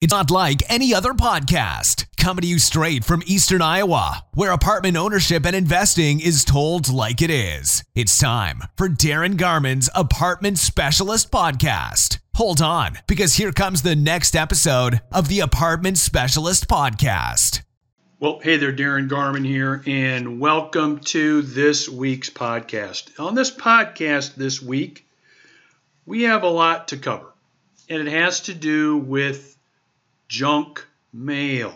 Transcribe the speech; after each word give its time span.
It's 0.00 0.14
not 0.14 0.30
like 0.30 0.62
any 0.66 0.94
other 0.94 1.12
podcast. 1.12 2.06
Coming 2.16 2.40
to 2.40 2.48
you 2.48 2.58
straight 2.58 3.04
from 3.04 3.22
Eastern 3.26 3.60
Iowa, 3.60 4.24
where 4.32 4.50
apartment 4.50 4.96
ownership 4.96 5.44
and 5.44 5.54
investing 5.54 6.20
is 6.20 6.42
told 6.42 6.90
like 6.90 7.20
it 7.20 7.28
is. 7.28 7.84
It's 7.94 8.16
time 8.16 8.62
for 8.76 8.88
Darin 8.88 9.36
Garman's 9.36 9.90
Apartment 9.94 10.58
Specialist 10.58 11.30
Podcast. 11.30 12.18
Hold 12.36 12.62
on, 12.62 12.96
because 13.06 13.34
here 13.34 13.52
comes 13.52 13.82
the 13.82 13.94
next 13.94 14.34
episode 14.34 15.02
of 15.12 15.28
the 15.28 15.40
Apartment 15.40 15.98
Specialist 15.98 16.66
Podcast. 16.66 17.60
Well, 18.20 18.40
hey 18.42 18.56
there, 18.56 18.72
Darin 18.72 19.06
Garman 19.06 19.44
here, 19.44 19.82
and 19.84 20.40
welcome 20.40 21.00
to 21.00 21.42
this 21.42 21.90
week's 21.90 22.30
podcast. 22.30 23.20
On 23.20 23.34
this 23.34 23.50
podcast 23.54 24.36
this 24.36 24.62
week, 24.62 25.06
we 26.06 26.22
have 26.22 26.42
a 26.42 26.48
lot 26.48 26.88
to 26.88 26.96
cover, 26.96 27.34
and 27.90 28.08
it 28.08 28.10
has 28.10 28.40
to 28.42 28.54
do 28.54 28.96
with 28.96 29.58
junk 30.30 30.86
mail. 31.12 31.74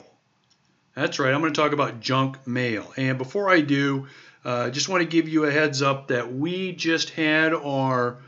That's 0.95 1.18
right, 1.18 1.35
I'm 1.35 1.40
going 1.40 1.53
to 1.53 1.61
talk 1.61 1.72
about 1.72 1.99
junk 1.99 2.46
mail. 2.46 2.93
And 2.96 3.18
before 3.18 3.50
I 3.50 3.61
do, 3.61 4.07
I 4.45 4.49
uh, 4.49 4.71
just 4.71 4.89
want 4.89 5.03
to 5.03 5.08
give 5.08 5.29
you 5.29 5.45
a 5.45 5.50
heads 5.50 5.82
up 5.82 6.08
that 6.08 6.32
we 6.32 6.72
just 6.72 7.11
had 7.11 7.53
our 7.53 8.18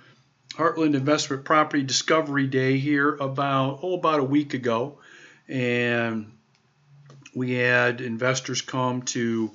Heartland 0.55 0.97
Investment 0.97 1.45
Property 1.45 1.85
Discovery 1.85 2.49
Day 2.49 2.79
here 2.79 3.15
about 3.15 3.81
oh 3.83 3.95
about 3.95 4.19
a 4.19 4.25
week 4.25 4.53
ago, 4.53 4.99
and 5.47 6.33
we 7.33 7.53
had 7.53 8.01
investors 8.01 8.63
come 8.63 9.03
to 9.03 9.53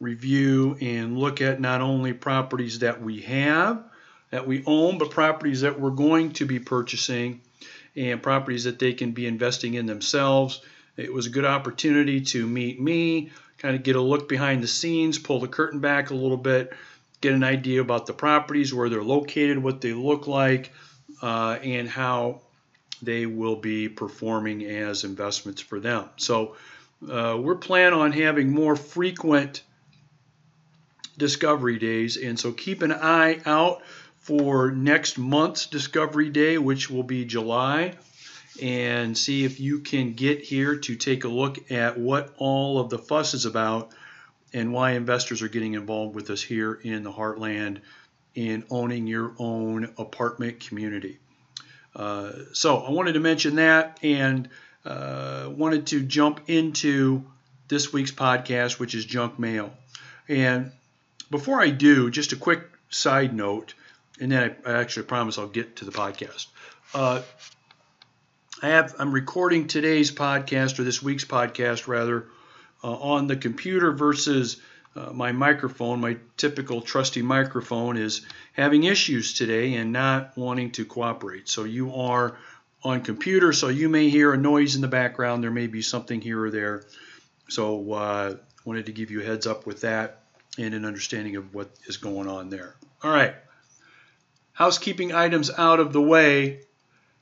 review 0.00 0.78
and 0.80 1.18
look 1.18 1.42
at 1.42 1.60
not 1.60 1.82
only 1.82 2.14
properties 2.14 2.78
that 2.78 3.02
we 3.02 3.20
have 3.22 3.84
that 4.30 4.46
we 4.46 4.64
own, 4.64 4.96
but 4.96 5.10
properties 5.10 5.60
that 5.60 5.78
we're 5.78 5.90
going 5.90 6.32
to 6.32 6.46
be 6.46 6.58
purchasing 6.58 7.42
and 7.96 8.22
properties 8.22 8.64
that 8.64 8.78
they 8.78 8.92
can 8.92 9.12
be 9.12 9.26
investing 9.26 9.74
in 9.74 9.86
themselves. 9.86 10.60
It 10.96 11.12
was 11.12 11.26
a 11.26 11.30
good 11.30 11.44
opportunity 11.44 12.20
to 12.20 12.46
meet 12.46 12.80
me, 12.80 13.30
kind 13.58 13.76
of 13.76 13.82
get 13.82 13.96
a 13.96 14.00
look 14.00 14.28
behind 14.28 14.62
the 14.62 14.68
scenes, 14.68 15.18
pull 15.18 15.40
the 15.40 15.48
curtain 15.48 15.80
back 15.80 16.10
a 16.10 16.14
little 16.14 16.36
bit, 16.36 16.72
get 17.20 17.32
an 17.32 17.44
idea 17.44 17.80
about 17.80 18.06
the 18.06 18.12
properties, 18.12 18.72
where 18.72 18.88
they're 18.88 19.02
located, 19.02 19.58
what 19.58 19.80
they 19.80 19.92
look 19.92 20.26
like, 20.26 20.72
uh, 21.22 21.58
and 21.62 21.88
how 21.88 22.40
they 23.02 23.26
will 23.26 23.56
be 23.56 23.88
performing 23.88 24.64
as 24.64 25.04
investments 25.04 25.60
for 25.60 25.80
them. 25.80 26.08
So 26.16 26.56
uh, 27.10 27.36
we're 27.40 27.56
planning 27.56 27.98
on 27.98 28.12
having 28.12 28.52
more 28.52 28.76
frequent 28.76 29.62
discovery 31.16 31.78
days, 31.78 32.16
and 32.16 32.38
so 32.38 32.52
keep 32.52 32.82
an 32.82 32.92
eye 32.92 33.40
out 33.46 33.82
for 34.24 34.70
next 34.70 35.18
month's 35.18 35.66
Discovery 35.66 36.30
Day, 36.30 36.56
which 36.56 36.88
will 36.88 37.02
be 37.02 37.26
July, 37.26 37.92
and 38.60 39.16
see 39.16 39.44
if 39.44 39.60
you 39.60 39.80
can 39.80 40.14
get 40.14 40.40
here 40.40 40.76
to 40.76 40.96
take 40.96 41.24
a 41.24 41.28
look 41.28 41.70
at 41.70 41.98
what 41.98 42.32
all 42.38 42.80
of 42.80 42.88
the 42.88 42.98
fuss 42.98 43.34
is 43.34 43.44
about 43.44 43.92
and 44.54 44.72
why 44.72 44.92
investors 44.92 45.42
are 45.42 45.48
getting 45.48 45.74
involved 45.74 46.14
with 46.14 46.30
us 46.30 46.40
here 46.40 46.72
in 46.72 47.02
the 47.02 47.12
Heartland 47.12 47.80
in 48.34 48.64
owning 48.70 49.06
your 49.06 49.34
own 49.38 49.92
apartment 49.98 50.58
community. 50.60 51.18
Uh, 51.94 52.32
so 52.54 52.78
I 52.78 52.92
wanted 52.92 53.12
to 53.12 53.20
mention 53.20 53.56
that 53.56 53.98
and 54.02 54.48
uh, 54.86 55.50
wanted 55.54 55.88
to 55.88 56.02
jump 56.02 56.40
into 56.46 57.24
this 57.68 57.92
week's 57.92 58.12
podcast, 58.12 58.78
which 58.78 58.94
is 58.94 59.04
junk 59.04 59.38
mail. 59.38 59.70
And 60.28 60.72
before 61.30 61.60
I 61.60 61.68
do, 61.68 62.10
just 62.10 62.32
a 62.32 62.36
quick 62.36 62.62
side 62.88 63.34
note 63.34 63.74
and 64.20 64.30
then 64.30 64.56
I, 64.64 64.70
I 64.70 64.80
actually 64.80 65.06
promise 65.06 65.38
I'll 65.38 65.46
get 65.46 65.76
to 65.76 65.84
the 65.84 65.92
podcast. 65.92 66.46
Uh, 66.92 67.22
I 68.62 68.68
have 68.68 68.94
I'm 68.98 69.12
recording 69.12 69.66
today's 69.66 70.12
podcast 70.12 70.78
or 70.78 70.84
this 70.84 71.02
week's 71.02 71.24
podcast 71.24 71.86
rather 71.88 72.28
uh, 72.82 72.92
on 72.92 73.26
the 73.26 73.36
computer 73.36 73.92
versus 73.92 74.60
uh, 74.94 75.10
my 75.12 75.32
microphone. 75.32 76.00
My 76.00 76.18
typical 76.36 76.80
trusty 76.80 77.22
microphone 77.22 77.96
is 77.96 78.24
having 78.52 78.84
issues 78.84 79.34
today 79.34 79.74
and 79.74 79.92
not 79.92 80.36
wanting 80.36 80.70
to 80.72 80.84
cooperate. 80.84 81.48
So 81.48 81.64
you 81.64 81.94
are 81.94 82.38
on 82.84 83.00
computer, 83.00 83.52
so 83.52 83.68
you 83.68 83.88
may 83.88 84.08
hear 84.08 84.32
a 84.32 84.36
noise 84.36 84.76
in 84.76 84.82
the 84.82 84.88
background. 84.88 85.42
There 85.42 85.50
may 85.50 85.66
be 85.66 85.82
something 85.82 86.20
here 86.20 86.44
or 86.44 86.50
there. 86.50 86.84
So 87.48 87.92
uh, 87.92 88.36
wanted 88.64 88.86
to 88.86 88.92
give 88.92 89.10
you 89.10 89.20
a 89.20 89.24
heads 89.24 89.46
up 89.46 89.66
with 89.66 89.80
that 89.80 90.20
and 90.56 90.72
an 90.74 90.84
understanding 90.84 91.36
of 91.36 91.52
what 91.54 91.70
is 91.86 91.96
going 91.96 92.28
on 92.28 92.50
there. 92.50 92.76
All 93.02 93.10
right 93.10 93.34
housekeeping 94.54 95.12
items 95.12 95.50
out 95.50 95.80
of 95.80 95.92
the 95.92 96.00
way, 96.00 96.60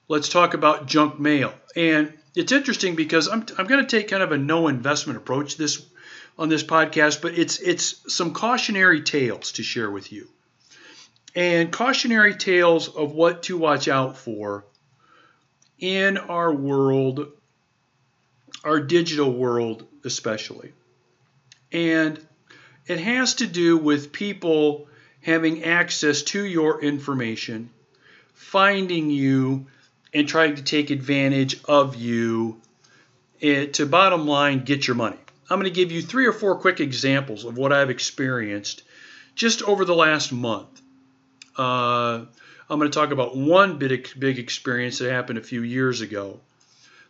let's 0.07 0.29
talk 0.29 0.55
about 0.55 0.87
junk 0.87 1.19
mail. 1.19 1.53
And 1.75 2.13
it's 2.37 2.53
interesting 2.53 2.95
because 2.95 3.27
I'm, 3.27 3.45
I'm 3.59 3.67
going 3.67 3.85
to 3.85 3.97
take 3.97 4.09
kind 4.09 4.23
of 4.23 4.31
a 4.31 4.39
no 4.39 4.69
investment 4.69 5.17
approach 5.17 5.57
this 5.57 5.85
on 6.39 6.49
this 6.49 6.63
podcast, 6.63 7.21
but 7.21 7.37
it's 7.37 7.59
it's 7.59 8.15
some 8.15 8.33
cautionary 8.33 9.03
tales 9.03 9.53
to 9.53 9.63
share 9.63 9.91
with 9.91 10.13
you. 10.13 10.29
And 11.35 11.73
cautionary 11.73 12.35
tales 12.35 12.89
of 12.89 13.13
what 13.13 13.45
to 13.45 13.57
watch 13.57 13.89
out 13.89 14.17
for 14.17 14.65
in 15.79 16.17
our 16.19 16.53
world, 16.53 17.33
our 18.65 18.81
digital 18.81 19.33
world 19.33 19.87
especially. 20.05 20.73
And 21.71 22.25
it 22.87 22.99
has 23.01 23.37
to 23.37 23.47
do 23.47 23.79
with 23.79 24.13
people 24.13 24.89
having 25.23 25.65
access 25.65 26.23
to 26.23 26.45
your 26.45 26.83
information, 26.83 27.71
finding 28.35 29.11
you, 29.11 29.67
and 30.13 30.29
trying 30.29 30.57
to 30.57 30.63
take 30.63 30.91
advantage 30.91 31.63
of 31.65 31.97
you 31.97 32.61
to 33.41 33.87
bottom 33.87 34.27
line 34.27 34.65
get 34.65 34.87
your 34.87 34.97
money. 34.97 35.17
I'm 35.51 35.59
going 35.59 35.71
to 35.71 35.75
give 35.75 35.91
you 35.91 36.03
three 36.03 36.27
or 36.27 36.33
four 36.33 36.57
quick 36.57 36.81
examples 36.81 37.45
of 37.45 37.57
what 37.57 37.73
I've 37.73 37.91
experienced 37.91 38.83
just 39.35 39.63
over 39.63 39.85
the 39.85 39.95
last 39.95 40.33
month. 40.33 40.81
Uh, 41.57 42.25
I'm 42.71 42.79
going 42.79 42.91
to 42.91 42.99
talk 42.99 43.11
about 43.11 43.37
one 43.37 43.79
big, 43.79 44.09
big 44.19 44.39
experience 44.39 44.99
that 44.99 45.11
happened 45.11 45.39
a 45.39 45.43
few 45.43 45.63
years 45.63 46.01
ago 46.01 46.41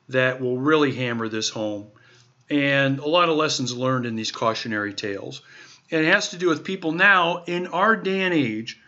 that 0.08 0.40
will 0.40 0.58
really 0.58 0.94
hammer 0.94 1.28
this 1.28 1.48
home, 1.48 1.86
and 2.50 2.98
a 2.98 3.08
lot 3.08 3.28
of 3.28 3.36
lessons 3.36 3.76
learned 3.76 4.06
in 4.06 4.16
these 4.16 4.32
cautionary 4.32 4.94
tales. 4.94 5.42
And 5.92 6.06
it 6.06 6.12
has 6.12 6.30
to 6.30 6.38
do 6.38 6.48
with 6.48 6.64
people 6.64 6.92
now 6.92 7.44
in 7.44 7.66
our 7.66 7.94
day 7.94 8.22
and 8.22 8.32
age. 8.32 8.80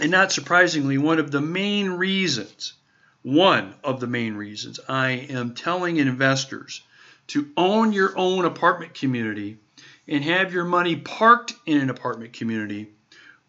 And 0.00 0.12
not 0.12 0.30
surprisingly, 0.30 0.96
one 0.96 1.18
of 1.18 1.32
the 1.32 1.40
main 1.40 1.90
reasons, 1.90 2.74
one 3.22 3.74
of 3.82 3.98
the 3.98 4.06
main 4.06 4.34
reasons 4.34 4.78
I 4.88 5.10
am 5.10 5.54
telling 5.54 5.96
investors 5.96 6.82
to 7.28 7.50
own 7.56 7.92
your 7.92 8.16
own 8.16 8.44
apartment 8.44 8.94
community 8.94 9.58
and 10.06 10.22
have 10.22 10.52
your 10.52 10.64
money 10.64 10.94
parked 10.94 11.54
in 11.66 11.78
an 11.78 11.90
apartment 11.90 12.32
community 12.34 12.90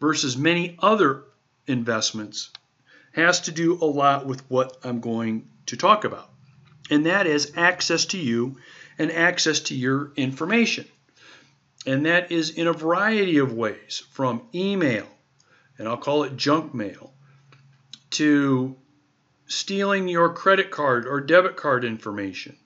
versus 0.00 0.36
many 0.36 0.76
other 0.80 1.22
investments 1.68 2.50
has 3.12 3.42
to 3.42 3.52
do 3.52 3.78
a 3.80 3.84
lot 3.84 4.26
with 4.26 4.42
what 4.50 4.76
I'm 4.82 5.00
going 5.00 5.48
to 5.66 5.76
talk 5.76 6.04
about. 6.04 6.30
And 6.90 7.06
that 7.06 7.28
is 7.28 7.52
access 7.56 8.06
to 8.06 8.18
you 8.18 8.56
and 8.98 9.12
access 9.12 9.60
to 9.60 9.76
your 9.76 10.12
information. 10.16 10.86
And 11.88 12.04
that 12.04 12.30
is 12.30 12.50
in 12.50 12.66
a 12.66 12.74
variety 12.74 13.38
of 13.38 13.54
ways 13.54 14.02
from 14.10 14.42
email, 14.54 15.06
and 15.78 15.88
I'll 15.88 15.96
call 15.96 16.24
it 16.24 16.36
junk 16.36 16.74
mail, 16.74 17.14
to 18.10 18.76
stealing 19.46 20.06
your 20.06 20.34
credit 20.34 20.70
card 20.70 21.06
or 21.06 21.22
debit 21.22 21.56
card 21.56 21.86
information, 21.86 22.58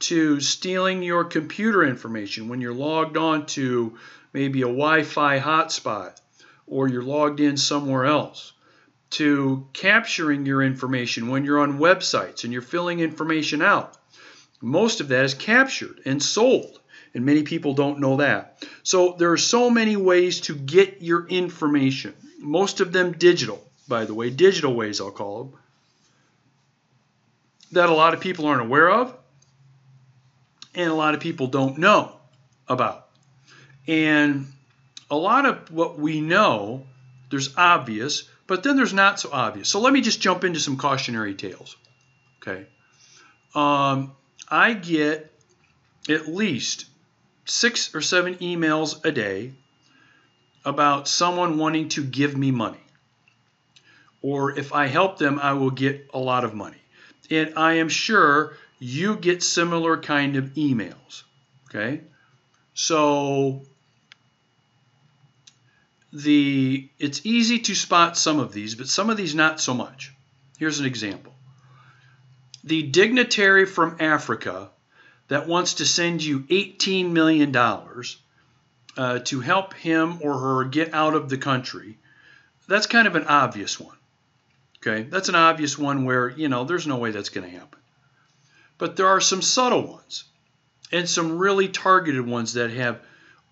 to 0.00 0.40
stealing 0.40 1.04
your 1.04 1.22
computer 1.22 1.84
information 1.84 2.48
when 2.48 2.60
you're 2.60 2.74
logged 2.74 3.16
on 3.16 3.46
to 3.46 3.96
maybe 4.32 4.62
a 4.62 4.66
Wi 4.66 5.04
Fi 5.04 5.38
hotspot 5.38 6.20
or 6.66 6.88
you're 6.88 7.04
logged 7.04 7.38
in 7.38 7.56
somewhere 7.56 8.06
else, 8.06 8.54
to 9.10 9.68
capturing 9.72 10.46
your 10.46 10.64
information 10.64 11.28
when 11.28 11.44
you're 11.44 11.60
on 11.60 11.78
websites 11.78 12.42
and 12.42 12.52
you're 12.52 12.60
filling 12.60 12.98
information 12.98 13.62
out. 13.62 13.96
Most 14.60 15.00
of 15.00 15.06
that 15.06 15.24
is 15.24 15.34
captured 15.34 16.00
and 16.04 16.20
sold 16.20 16.80
and 17.14 17.24
many 17.24 17.44
people 17.44 17.74
don't 17.74 18.00
know 18.00 18.16
that. 18.16 18.64
So 18.82 19.14
there 19.18 19.32
are 19.32 19.38
so 19.38 19.70
many 19.70 19.96
ways 19.96 20.40
to 20.42 20.54
get 20.54 21.00
your 21.00 21.26
information, 21.26 22.14
most 22.40 22.80
of 22.80 22.92
them 22.92 23.12
digital, 23.12 23.64
by 23.88 24.04
the 24.04 24.14
way, 24.14 24.30
digital 24.30 24.74
ways 24.74 25.00
I'll 25.00 25.10
call 25.10 25.44
them, 25.44 25.58
that 27.72 27.88
a 27.88 27.94
lot 27.94 28.14
of 28.14 28.20
people 28.20 28.46
aren't 28.46 28.62
aware 28.62 28.90
of 28.90 29.16
and 30.74 30.90
a 30.90 30.94
lot 30.94 31.14
of 31.14 31.20
people 31.20 31.46
don't 31.46 31.78
know 31.78 32.16
about. 32.68 33.08
And 33.86 34.46
a 35.10 35.16
lot 35.16 35.46
of 35.46 35.70
what 35.70 35.98
we 35.98 36.20
know, 36.20 36.86
there's 37.30 37.56
obvious, 37.56 38.24
but 38.46 38.62
then 38.62 38.76
there's 38.76 38.94
not 38.94 39.20
so 39.20 39.30
obvious. 39.32 39.68
So 39.68 39.80
let 39.80 39.92
me 39.92 40.00
just 40.00 40.20
jump 40.20 40.44
into 40.44 40.60
some 40.60 40.76
cautionary 40.76 41.34
tales. 41.34 41.76
Okay. 42.42 42.66
Um, 43.54 44.12
I 44.48 44.74
get 44.74 45.30
at 46.08 46.28
least 46.28 46.86
six 47.44 47.94
or 47.94 48.00
seven 48.00 48.36
emails 48.36 49.04
a 49.04 49.12
day 49.12 49.52
about 50.64 51.08
someone 51.08 51.58
wanting 51.58 51.88
to 51.90 52.02
give 52.02 52.36
me 52.36 52.50
money. 52.50 52.78
Or 54.22 54.58
if 54.58 54.72
I 54.72 54.86
help 54.86 55.18
them, 55.18 55.38
I 55.38 55.52
will 55.52 55.70
get 55.70 56.08
a 56.14 56.18
lot 56.18 56.44
of 56.44 56.54
money. 56.54 56.80
And 57.30 57.52
I 57.56 57.74
am 57.74 57.88
sure 57.88 58.56
you 58.78 59.16
get 59.16 59.42
similar 59.42 59.98
kind 59.98 60.36
of 60.36 60.54
emails. 60.54 61.24
Okay? 61.68 62.00
So 62.72 63.62
the 66.12 66.88
it's 66.98 67.26
easy 67.26 67.58
to 67.58 67.74
spot 67.74 68.16
some 68.16 68.38
of 68.38 68.52
these, 68.52 68.74
but 68.74 68.88
some 68.88 69.10
of 69.10 69.16
these 69.16 69.34
not 69.34 69.60
so 69.60 69.74
much. 69.74 70.12
Here's 70.58 70.80
an 70.80 70.86
example. 70.86 71.34
The 72.62 72.82
dignitary 72.82 73.66
from 73.66 73.96
Africa 74.00 74.70
that 75.28 75.48
wants 75.48 75.74
to 75.74 75.86
send 75.86 76.22
you 76.22 76.40
$18 76.40 77.10
million 77.10 77.54
uh, 77.56 79.18
to 79.20 79.40
help 79.40 79.74
him 79.74 80.18
or 80.22 80.38
her 80.38 80.64
get 80.64 80.94
out 80.94 81.14
of 81.14 81.28
the 81.28 81.38
country, 81.38 81.98
that's 82.68 82.86
kind 82.86 83.06
of 83.06 83.16
an 83.16 83.24
obvious 83.24 83.78
one. 83.80 83.96
Okay, 84.78 85.04
that's 85.04 85.28
an 85.28 85.34
obvious 85.34 85.78
one 85.78 86.04
where, 86.04 86.28
you 86.28 86.48
know, 86.48 86.64
there's 86.64 86.86
no 86.86 86.96
way 86.96 87.10
that's 87.10 87.30
going 87.30 87.50
to 87.50 87.58
happen. 87.58 87.78
But 88.76 88.96
there 88.96 89.08
are 89.08 89.20
some 89.20 89.40
subtle 89.40 89.86
ones 89.86 90.24
and 90.92 91.08
some 91.08 91.38
really 91.38 91.68
targeted 91.68 92.26
ones 92.26 92.54
that 92.54 92.70
have 92.70 93.00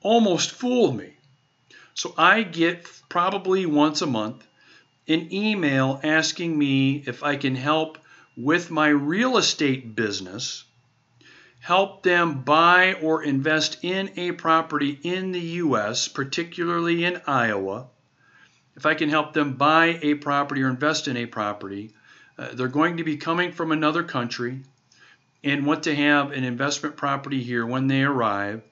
almost 0.03 0.51
fooled 0.51 0.97
me. 0.97 1.15
So 1.95 2.15
I 2.19 2.43
get 2.43 2.87
probably 3.09 3.67
once 3.67 4.03
a 4.03 4.07
month 4.07 4.47
an 5.09 5.33
email 5.33 6.01
asking 6.03 6.57
me 6.57 7.03
if 7.07 7.23
I 7.23 7.37
can 7.37 7.57
help 7.57 7.99
with 8.37 8.71
my 8.71 8.89
real 8.89 9.37
estate 9.37 9.95
business, 9.95 10.65
help 11.63 12.03
them 12.03 12.41
buy 12.43 12.93
or 12.95 13.23
invest 13.23 13.79
in 13.85 14.11
a 14.17 14.33
property 14.33 14.99
in 15.05 15.31
the 15.31 15.41
U.S., 15.41 16.09
particularly 16.09 17.05
in 17.05 17.23
Iowa. 17.25 17.87
If 18.75 18.85
I 18.85 18.95
can 18.95 19.09
help 19.09 19.33
them 19.33 19.55
buy 19.55 20.01
a 20.03 20.15
property 20.15 20.65
or 20.65 20.69
invest 20.69 21.07
in 21.07 21.17
a 21.17 21.27
property, 21.27 21.93
uh, 22.37 22.49
they're 22.55 22.67
going 22.67 22.97
to 22.97 23.05
be 23.05 23.17
coming 23.17 23.53
from 23.53 23.71
another 23.71 24.03
country 24.03 24.63
and 25.45 25.65
want 25.65 25.85
to 25.85 25.95
have 25.95 26.33
an 26.33 26.43
investment 26.43 26.97
property 26.97 27.45
here 27.45 27.65
when 27.65 27.87
they 27.87 28.03
arrive, 28.03 28.63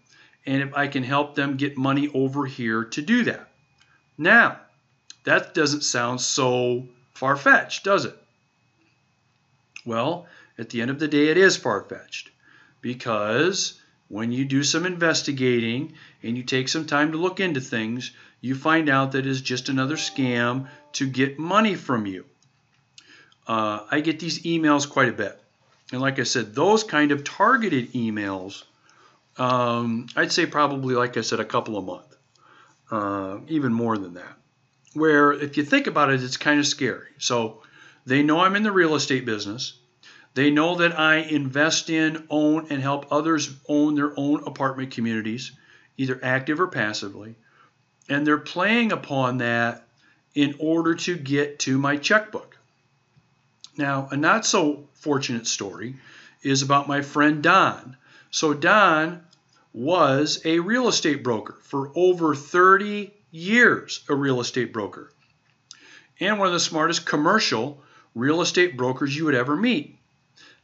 and 0.45 0.61
if 0.61 0.75
I 0.75 0.89
can 0.89 1.05
help 1.05 1.37
them 1.37 1.57
get 1.57 1.79
money 1.79 2.09
over 2.13 2.45
here 2.45 2.83
to 2.87 3.03
do 3.03 3.23
that. 3.23 3.49
Now, 4.19 4.59
that 5.23 5.55
doesn't 5.55 5.85
sound 5.85 6.21
so 6.21 6.89
far 7.15 7.37
fetched, 7.37 7.85
does 7.85 8.05
it? 8.05 8.17
Well, 9.87 10.27
at 10.59 10.71
the 10.71 10.83
end 10.83 10.91
of 10.91 10.99
the 10.99 11.07
day, 11.07 11.29
it 11.29 11.37
is 11.37 11.57
far 11.57 11.85
fetched 11.85 12.31
because 12.81 13.81
when 14.09 14.33
you 14.33 14.45
do 14.45 14.63
some 14.63 14.87
investigating 14.87 15.95
and 16.23 16.37
you 16.37 16.43
take 16.43 16.69
some 16.69 16.87
time 16.87 17.13
to 17.13 17.19
look 17.19 17.41
into 17.41 17.61
things, 17.61 18.13
you 18.41 18.55
find 18.55 18.89
out 18.89 19.13
that 19.13 19.27
it's 19.27 19.41
just 19.41 19.69
another 19.69 19.97
scam 19.97 20.69
to 20.93 21.09
get 21.09 21.39
money 21.39 21.75
from 21.75 22.07
you. 22.07 22.25
Uh, 23.47 23.81
I 23.91 24.01
get 24.01 24.21
these 24.21 24.43
emails 24.43 24.89
quite 24.89 25.09
a 25.09 25.13
bit. 25.13 25.41
And 25.93 26.01
like 26.01 26.19
I 26.19 26.25
said, 26.25 26.55
those 26.55 26.85
kind 26.85 27.13
of 27.13 27.25
targeted 27.25 27.93
emails, 27.93 28.65
um, 29.37 30.07
I'd 30.17 30.33
say 30.33 30.47
probably, 30.47 30.95
like 30.95 31.17
I 31.17 31.23
said, 31.23 31.41
a 31.41 31.45
couple 31.45 31.77
a 31.77 31.83
month, 31.83 32.17
uh, 32.91 33.39
even 33.49 33.73
more 33.73 33.99
than 33.99 34.15
that. 34.15 34.37
Where 34.95 35.33
if 35.33 35.57
you 35.57 35.65
think 35.65 35.87
about 35.87 36.11
it, 36.11 36.23
it's 36.23 36.37
kind 36.37 36.59
of 36.59 36.67
scary. 36.67 37.09
So 37.19 37.63
they 38.07 38.23
know 38.23 38.41
I'm 38.41 38.57
in 38.57 38.63
the 38.63 38.73
real 38.73 38.95
estate 38.95 39.25
business. 39.25 39.79
They 40.35 40.51
know 40.51 40.77
that 40.77 40.99
I 40.99 41.17
invest 41.17 41.91
in, 41.91 42.27
own, 42.31 42.69
and 42.71 42.81
help 42.81 43.07
others 43.11 43.55
own 43.69 43.97
their 43.97 44.13
own 44.17 44.45
apartment 44.47 44.93
communities, 44.93 45.53
either 45.97 46.21
active 46.23 46.61
or 46.61 46.69
passively. 46.69 47.35
And 48.09 48.27
they're 48.27 48.39
playing 48.39 48.93
upon 48.93 49.39
that 49.39 49.87
in 50.35 50.55
order 50.59 50.95
to 50.95 51.17
get 51.17 51.59
to 51.61 51.79
my 51.79 51.97
checkbook. 51.97 52.57
Now, 53.77 54.09
a 54.11 54.17
not 54.17 54.47
so 54.47 54.89
fortunate 54.95 55.47
story 55.47 55.97
is 56.43 56.63
about 56.63 56.89
my 56.89 57.03
friend 57.03 57.43
Don. 57.43 57.97
So, 58.31 58.55
Don 58.55 59.25
was 59.73 60.41
a 60.45 60.59
real 60.61 60.89
estate 60.89 61.23
broker 61.23 61.59
for 61.63 61.91
over 61.95 62.35
30 62.35 63.13
years, 63.31 64.05
a 64.09 64.15
real 64.15 64.41
estate 64.41 64.73
broker, 64.73 65.13
and 66.19 66.39
one 66.39 66.49
of 66.49 66.53
the 66.53 66.61
smartest 66.61 67.07
commercial 67.07 67.83
real 68.15 68.41
estate 68.41 68.77
brokers 68.77 69.17
you 69.17 69.25
would 69.25 69.35
ever 69.35 69.57
meet. 69.57 70.00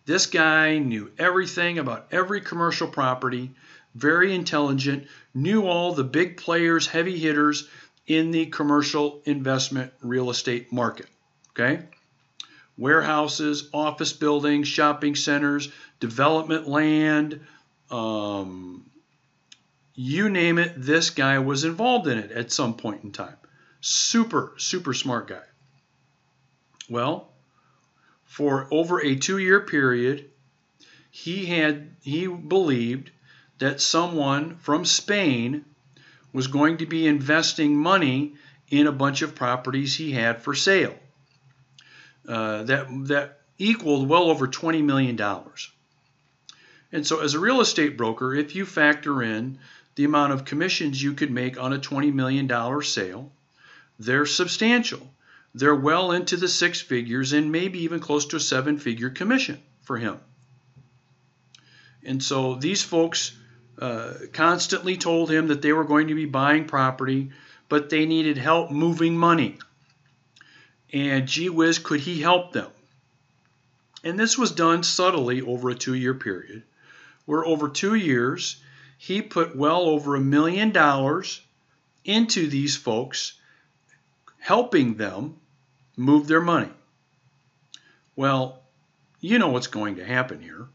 This 0.06 0.26
guy 0.26 0.79
knew 0.79 1.11
everything 1.19 1.79
about 1.79 2.06
every 2.11 2.41
commercial 2.41 2.88
property, 2.88 3.50
very 3.94 4.35
intelligent, 4.35 5.08
knew 5.35 5.67
all 5.67 5.93
the 5.93 6.05
big 6.05 6.38
players, 6.38 6.87
heavy 6.87 7.19
hitters 7.19 7.69
in 8.06 8.31
the 8.31 8.47
commercial 8.47 9.20
investment 9.25 9.93
real 10.00 10.31
estate 10.31 10.73
market. 10.73 11.06
Okay? 11.50 11.85
warehouses, 12.76 13.69
office 13.73 14.12
buildings, 14.12 14.69
shopping 14.69 15.14
centers, 15.14 15.70
development 16.00 16.69
land, 16.69 17.41
um, 17.91 18.91
you 19.94 20.29
name 20.29 20.59
it, 20.59 20.75
this 20.76 21.11
guy 21.11 21.38
was 21.38 21.64
involved 21.64 22.06
in 22.06 22.19
it 22.19 22.31
at 22.32 22.52
some 22.52 22.75
point 22.75 23.02
in 23.02 23.12
time. 23.12 23.37
Super, 23.81 24.52
super 24.59 24.93
smart 24.93 25.29
guy. 25.29 25.43
Well, 26.88 27.32
for 28.26 28.69
over 28.70 29.00
a 29.00 29.17
two 29.17 29.38
year 29.38 29.61
period, 29.61 30.31
he 31.11 31.46
had 31.46 31.96
he 32.02 32.26
believed 32.26 33.11
that 33.58 33.81
someone 33.81 34.56
from 34.56 34.84
Spain 34.84 35.64
was 36.32 36.46
going 36.46 36.76
to 36.78 36.87
be 36.87 37.06
investing 37.06 37.76
money 37.76 38.34
in 38.69 38.87
a 38.87 38.93
bunch 38.93 39.23
of 39.23 39.34
properties 39.34 39.96
he 39.96 40.12
had 40.12 40.43
for 40.43 40.55
sale. 40.55 40.94
Uh, 42.28 42.64
that 42.64 42.87
that 43.06 43.40
equaled 43.58 44.08
well 44.08 44.25
over 44.25 44.46
$20 44.46 44.82
million. 44.84 45.19
And 46.93 47.06
so, 47.06 47.20
as 47.20 47.34
a 47.34 47.40
real 47.40 47.61
estate 47.61 47.96
broker, 47.96 48.34
if 48.34 48.55
you 48.55 48.67
factor 48.67 49.23
in 49.23 49.58
the 49.94 50.05
amount 50.05 50.32
of 50.32 50.44
commissions 50.44 51.02
you 51.02 51.14
could 51.14 51.31
make 51.31 51.58
on 51.58 51.73
a 51.73 51.78
$20 51.78 52.12
million 52.12 52.82
sale, 52.82 53.32
they're 53.99 54.26
substantial. 54.26 55.11
They're 55.56 55.75
well 55.75 56.12
into 56.12 56.37
the 56.37 56.49
six 56.49 56.81
figures 56.81 57.32
and 57.32 57.50
maybe 57.50 57.81
even 57.81 57.99
close 57.99 58.26
to 58.26 58.37
a 58.37 58.41
seven 58.41 58.79
figure 58.79 59.11
commission 59.11 59.61
for 59.82 59.97
him. 59.97 60.20
And 62.05 62.23
so, 62.23 62.55
these 62.56 62.82
folks 62.82 63.32
uh, 63.79 64.12
constantly 64.32 64.97
told 64.97 65.31
him 65.31 65.49
that 65.49 65.62
they 65.62 65.73
were 65.73 65.85
going 65.85 66.08
to 66.08 66.14
be 66.14 66.26
buying 66.26 66.67
property, 66.67 67.31
but 67.69 67.88
they 67.88 68.05
needed 68.05 68.37
help 68.37 68.70
moving 68.70 69.17
money 69.17 69.58
and 70.93 71.26
gee 71.26 71.49
whiz, 71.49 71.79
could 71.79 72.00
he 72.00 72.20
help 72.20 72.52
them? 72.52 72.70
And 74.05 74.19
this 74.19 74.38
was 74.38 74.52
done 74.52 74.82
subtly 74.82 75.43
over 75.43 75.70
a 75.70 75.75
two 75.75 75.94
year 75.94 76.14
period, 76.14 76.62
where 77.25 77.44
over 77.44 77.69
two 77.69 77.95
years 77.95 78.62
he 78.99 79.23
put 79.23 79.57
well 79.57 79.83
over 79.83 80.14
a 80.14 80.21
million 80.21 80.71
dollars 80.71 81.40
into 82.04 82.47
these 82.47 82.76
folks, 82.76 83.33
helping 84.38 84.95
them 84.95 85.37
move 85.97 86.29
their 86.29 86.41
money. 86.41 86.71
Well, 88.15 88.62
you 89.21 89.38
know 89.38 89.49
what's 89.49 89.67
going 89.67 89.97
to 89.97 90.05
happen 90.05 90.41
here. 90.41 90.69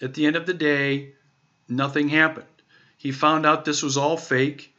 At 0.00 0.14
the 0.14 0.26
end 0.26 0.36
of 0.36 0.46
the 0.46 0.54
day, 0.54 1.12
nothing 1.68 2.08
happened. 2.08 2.46
He 2.96 3.12
found 3.12 3.46
out 3.46 3.64
this 3.64 3.82
was 3.82 3.96
all 3.96 4.16
fake. 4.16 4.74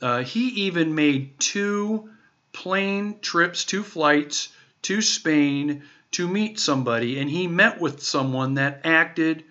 Uh, 0.00 0.22
he 0.22 0.48
even 0.66 0.94
made 0.94 1.38
two 1.38 2.10
plane 2.52 3.18
trips, 3.20 3.64
two 3.64 3.82
flights 3.82 4.48
to 4.82 5.00
Spain 5.00 5.82
to 6.12 6.28
meet 6.28 6.58
somebody, 6.58 7.18
and 7.18 7.30
he 7.30 7.46
met 7.46 7.80
with 7.80 8.02
someone 8.02 8.54
that 8.54 8.82
acted 8.84 9.44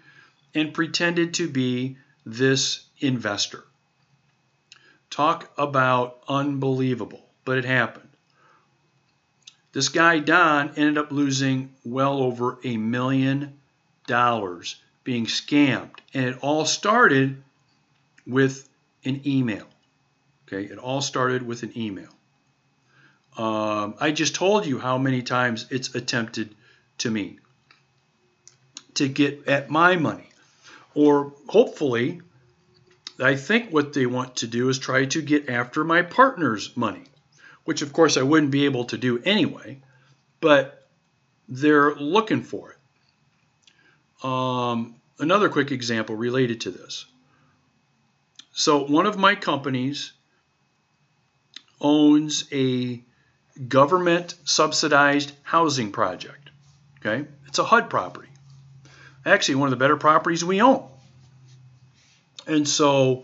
and 0.53 0.73
pretended 0.73 1.33
to 1.35 1.49
be 1.49 1.97
this 2.25 2.85
investor. 2.99 3.63
Talk 5.09 5.51
about 5.57 6.23
unbelievable, 6.27 7.25
but 7.43 7.57
it 7.57 7.65
happened. 7.65 8.10
This 9.73 9.89
guy, 9.89 10.19
Don, 10.19 10.71
ended 10.75 10.97
up 10.97 11.11
losing 11.11 11.73
well 11.85 12.21
over 12.21 12.59
a 12.63 12.77
million 12.77 13.59
dollars 14.05 14.75
being 15.03 15.25
scammed. 15.25 15.97
And 16.13 16.25
it 16.25 16.37
all 16.41 16.65
started 16.65 17.41
with 18.27 18.67
an 19.05 19.21
email. 19.25 19.67
Okay, 20.47 20.65
it 20.65 20.77
all 20.77 21.01
started 21.01 21.43
with 21.43 21.63
an 21.63 21.71
email. 21.77 22.09
Um, 23.37 23.95
I 23.99 24.11
just 24.11 24.35
told 24.35 24.65
you 24.65 24.77
how 24.77 24.97
many 24.97 25.21
times 25.21 25.65
it's 25.69 25.95
attempted 25.95 26.53
to 26.99 27.09
me 27.09 27.39
to 28.95 29.07
get 29.07 29.47
at 29.47 29.69
my 29.69 29.95
money. 29.95 30.29
Or 30.93 31.33
hopefully, 31.47 32.21
I 33.19 33.35
think 33.35 33.71
what 33.71 33.93
they 33.93 34.05
want 34.05 34.37
to 34.37 34.47
do 34.47 34.67
is 34.67 34.77
try 34.77 35.05
to 35.05 35.21
get 35.21 35.49
after 35.49 35.85
my 35.85 36.01
partner's 36.01 36.75
money, 36.75 37.03
which 37.65 37.81
of 37.81 37.93
course 37.93 38.17
I 38.17 38.23
wouldn't 38.23 38.51
be 38.51 38.65
able 38.65 38.85
to 38.85 38.97
do 38.97 39.21
anyway, 39.23 39.79
but 40.39 40.87
they're 41.47 41.95
looking 41.95 42.43
for 42.43 42.71
it. 42.71 44.25
Um, 44.25 44.95
another 45.19 45.49
quick 45.49 45.71
example 45.71 46.15
related 46.15 46.61
to 46.61 46.71
this. 46.71 47.05
So, 48.53 48.85
one 48.85 49.05
of 49.05 49.17
my 49.17 49.35
companies 49.35 50.11
owns 51.79 52.45
a 52.51 53.01
government 53.67 54.35
subsidized 54.43 55.31
housing 55.43 55.91
project. 55.91 56.49
Okay? 56.99 57.27
It's 57.47 57.59
a 57.59 57.63
HUD 57.63 57.89
property. 57.89 58.29
Actually, 59.25 59.55
one 59.55 59.67
of 59.67 59.71
the 59.71 59.83
better 59.83 59.97
properties 59.97 60.43
we 60.43 60.61
own. 60.61 60.87
And 62.47 62.67
so 62.67 63.23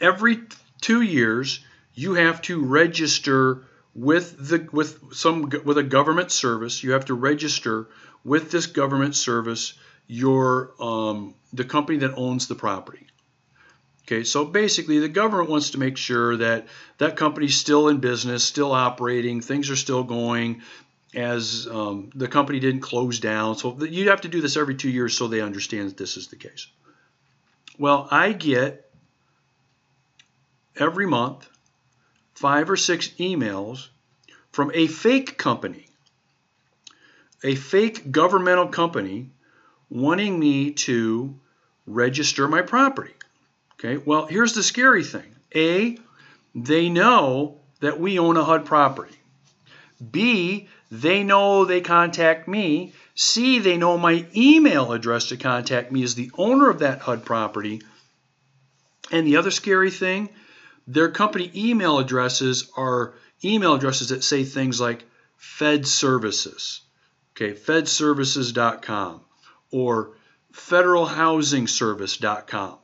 every 0.00 0.40
two 0.80 1.02
years, 1.02 1.60
you 1.96 2.14
have 2.14 2.42
to 2.42 2.64
register 2.64 3.64
with 3.94 4.36
the 4.38 4.68
with 4.70 5.14
some 5.14 5.50
with 5.64 5.78
a 5.78 5.82
government 5.82 6.30
service. 6.30 6.84
You 6.84 6.92
have 6.92 7.06
to 7.06 7.14
register 7.14 7.88
with 8.22 8.50
this 8.52 8.66
government 8.66 9.16
service 9.16 9.74
your 10.06 10.74
um, 10.78 11.34
the 11.52 11.64
company 11.64 11.98
that 11.98 12.14
owns 12.14 12.46
the 12.46 12.54
property. 12.54 13.06
Okay, 14.02 14.22
so 14.22 14.44
basically, 14.44 15.00
the 15.00 15.08
government 15.08 15.50
wants 15.50 15.70
to 15.70 15.78
make 15.78 15.96
sure 15.96 16.36
that 16.36 16.68
that 16.98 17.16
company's 17.16 17.56
still 17.56 17.88
in 17.88 17.98
business, 17.98 18.44
still 18.44 18.70
operating, 18.70 19.40
things 19.40 19.68
are 19.68 19.74
still 19.74 20.04
going, 20.04 20.62
as 21.12 21.66
um, 21.68 22.10
the 22.14 22.28
company 22.28 22.60
didn't 22.60 22.82
close 22.82 23.18
down. 23.18 23.56
So 23.56 23.82
you 23.82 24.10
have 24.10 24.20
to 24.20 24.28
do 24.28 24.40
this 24.40 24.56
every 24.56 24.76
two 24.76 24.90
years 24.90 25.16
so 25.16 25.26
they 25.26 25.40
understand 25.40 25.88
that 25.88 25.96
this 25.96 26.16
is 26.16 26.28
the 26.28 26.36
case. 26.36 26.68
Well, 27.78 28.06
I 28.08 28.32
get 28.32 28.88
every 30.76 31.06
month 31.06 31.48
five 32.36 32.70
or 32.70 32.76
six 32.76 33.08
emails 33.18 33.88
from 34.52 34.70
a 34.74 34.86
fake 34.86 35.36
company, 35.38 35.86
a 37.42 37.54
fake 37.54 38.12
governmental 38.12 38.68
company 38.68 39.30
wanting 39.90 40.38
me 40.38 40.72
to 40.72 41.34
register 41.86 42.46
my 42.46 42.62
property. 42.62 43.14
Okay, 43.74 44.02
well, 44.04 44.26
here's 44.26 44.52
the 44.52 44.62
scary 44.62 45.02
thing 45.04 45.34
A, 45.54 45.98
they 46.54 46.88
know 46.88 47.60
that 47.80 48.00
we 48.00 48.18
own 48.18 48.36
a 48.36 48.44
HUD 48.44 48.64
property. 48.66 49.16
B, 50.10 50.68
they 50.90 51.24
know 51.24 51.64
they 51.64 51.80
contact 51.80 52.46
me. 52.48 52.92
C, 53.14 53.58
they 53.58 53.78
know 53.78 53.96
my 53.96 54.26
email 54.36 54.92
address 54.92 55.28
to 55.28 55.36
contact 55.36 55.90
me 55.90 56.02
as 56.02 56.14
the 56.14 56.30
owner 56.36 56.68
of 56.68 56.80
that 56.80 57.00
HUD 57.00 57.24
property. 57.24 57.80
And 59.10 59.26
the 59.26 59.36
other 59.36 59.50
scary 59.50 59.90
thing, 59.90 60.28
their 60.86 61.10
company 61.10 61.50
email 61.54 61.98
addresses 61.98 62.70
are 62.76 63.14
email 63.44 63.74
addresses 63.74 64.08
that 64.10 64.22
say 64.24 64.44
things 64.44 64.80
like 64.80 65.04
Fed 65.36 65.86
Services, 65.86 66.80
okay, 67.32 67.52
fedservices.com 67.52 69.20
or 69.70 70.12
federalhousingservice.com. 70.52 72.78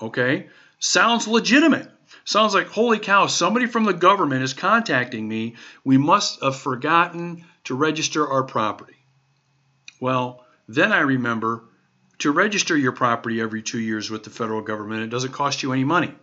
Okay? 0.00 0.48
Sounds 0.78 1.26
legitimate. 1.26 1.90
Sounds 2.24 2.54
like, 2.54 2.68
holy 2.68 2.98
cow, 2.98 3.26
somebody 3.26 3.66
from 3.66 3.84
the 3.84 3.92
government 3.92 4.42
is 4.42 4.54
contacting 4.54 5.28
me. 5.28 5.56
We 5.84 5.98
must 5.98 6.42
have 6.42 6.56
forgotten 6.56 7.44
to 7.64 7.74
register 7.74 8.26
our 8.28 8.44
property. 8.44 8.94
Well, 10.00 10.44
then 10.68 10.92
I 10.92 11.00
remember 11.00 11.64
to 12.18 12.30
register 12.30 12.76
your 12.76 12.92
property 12.92 13.40
every 13.40 13.62
two 13.62 13.80
years 13.80 14.10
with 14.10 14.24
the 14.24 14.30
federal 14.30 14.60
government, 14.60 15.02
it 15.02 15.10
doesn't 15.10 15.32
cost 15.32 15.62
you 15.62 15.72
any 15.72 15.84
money. 15.84 16.14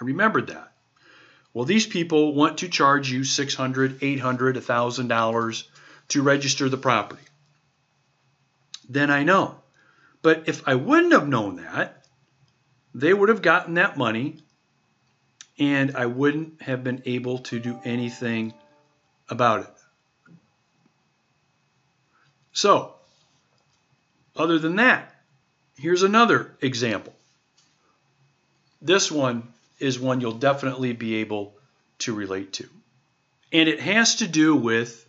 I 0.00 0.04
remembered 0.04 0.48
that. 0.48 0.72
Well, 1.52 1.64
these 1.64 1.86
people 1.86 2.34
want 2.34 2.58
to 2.58 2.68
charge 2.68 3.10
you 3.10 3.20
$600, 3.20 3.98
$800, 3.98 4.20
$1,000 4.20 5.64
to 6.08 6.22
register 6.22 6.68
the 6.68 6.76
property. 6.76 7.22
Then 8.88 9.10
I 9.10 9.24
know. 9.24 9.56
But 10.22 10.48
if 10.48 10.66
I 10.66 10.74
wouldn't 10.74 11.12
have 11.12 11.28
known 11.28 11.56
that, 11.56 12.04
they 12.94 13.12
would 13.12 13.28
have 13.28 13.42
gotten 13.42 13.74
that 13.74 13.96
money 13.96 14.38
and 15.58 15.96
I 15.96 16.06
wouldn't 16.06 16.62
have 16.62 16.84
been 16.84 17.02
able 17.04 17.38
to 17.38 17.58
do 17.58 17.80
anything 17.84 18.54
about 19.28 19.62
it. 19.62 19.74
So, 22.52 22.94
other 24.36 24.58
than 24.58 24.76
that, 24.76 25.14
here's 25.76 26.02
another 26.02 26.56
example. 26.60 27.14
This 28.80 29.10
one 29.10 29.52
is 29.78 29.98
one 29.98 30.20
you'll 30.20 30.32
definitely 30.32 30.92
be 30.92 31.16
able 31.16 31.54
to 32.00 32.14
relate 32.14 32.52
to. 32.54 32.68
And 33.52 33.68
it 33.68 33.80
has 33.80 34.16
to 34.16 34.28
do 34.28 34.54
with 34.54 35.06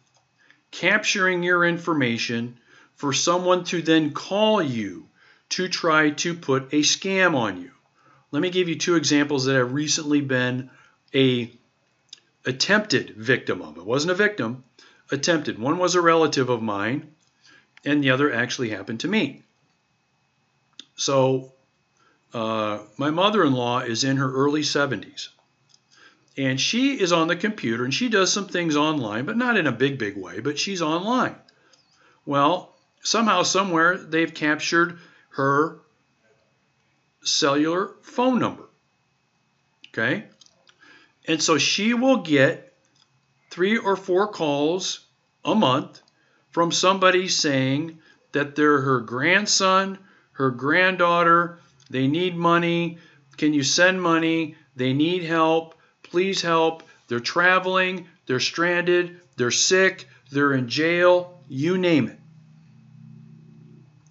capturing 0.72 1.44
your 1.44 1.66
information 1.66 2.58
for 2.96 3.14
someone 3.14 3.64
to 3.66 3.82
then 3.82 4.12
call 4.12 4.62
you 4.62 5.08
to 5.50 5.68
try 5.68 6.12
to 6.12 6.34
put 6.34 6.74
a 6.74 6.82
scam 6.82 7.36
on 7.36 7.62
you. 7.62 7.72
Let 8.32 8.42
me 8.42 8.50
give 8.50 8.70
you 8.70 8.76
two 8.76 8.96
examples 8.96 9.46
that 9.46 9.56
I've 9.56 9.74
recently 9.74 10.22
been 10.22 10.70
a 11.14 11.52
attempted 12.46 13.12
victim 13.16 13.62
of. 13.62 13.78
It 13.78 13.86
wasn't 13.86 14.12
a 14.12 14.16
victim, 14.16 14.64
attempted. 15.12 15.58
One 15.58 15.78
was 15.78 15.96
a 15.96 16.02
relative 16.02 16.50
of 16.50 16.62
mine, 16.62 17.12
and 17.84 18.04
the 18.04 18.12
other 18.12 18.32
actually 18.32 18.70
happened 18.70 19.00
to 19.02 19.08
me. 19.08 19.44
So, 20.96 21.54
uh, 22.34 22.80
my 22.98 23.10
mother 23.10 23.44
in 23.44 23.54
law 23.54 23.80
is 23.80 24.04
in 24.04 24.18
her 24.18 24.32
early 24.32 24.62
70s, 24.62 25.30
and 26.38 26.60
she 26.60 27.00
is 27.00 27.12
on 27.12 27.28
the 27.28 27.36
computer 27.36 27.84
and 27.84 27.94
she 27.94 28.08
does 28.08 28.32
some 28.32 28.48
things 28.48 28.76
online, 28.76 29.26
but 29.26 29.38
not 29.38 29.58
in 29.58 29.68
a 29.68 29.72
big, 29.72 29.98
big 29.98 30.16
way, 30.16 30.40
but 30.40 30.60
she's 30.60 30.82
online. 30.82 31.36
Well, 32.26 32.76
somehow, 33.02 33.44
somewhere, 33.44 33.98
they've 33.98 34.34
captured 34.34 35.00
her 35.30 35.80
cellular 37.24 37.96
phone 38.02 38.40
number. 38.40 38.70
Okay? 39.90 40.26
And 41.28 41.42
so 41.42 41.58
she 41.58 41.94
will 41.94 42.18
get 42.18 42.74
three 43.50 43.78
or 43.78 43.96
four 43.96 44.28
calls 44.28 45.06
a 45.44 45.56
month 45.56 46.02
from 46.52 46.72
somebody 46.72 47.28
saying 47.28 48.00
that 48.32 48.56
they're 48.56 48.82
her 48.82 49.02
grandson, 49.02 49.98
her 50.34 50.52
granddaughter, 50.52 51.60
they 51.90 52.08
need 52.08 52.36
money. 52.36 52.98
Can 53.38 53.54
you 53.54 53.64
send 53.64 54.02
money? 54.02 54.56
They 54.76 54.94
need 54.94 55.24
help. 55.24 55.76
Please 56.04 56.42
help. 56.42 56.84
They're 57.10 57.20
traveling, 57.20 58.08
they're 58.28 58.40
stranded, 58.40 59.20
they're 59.36 59.50
sick, 59.50 60.08
they're 60.32 60.54
in 60.54 60.70
jail, 60.70 61.42
you 61.48 61.78
name 61.78 62.08
it. 62.08 62.20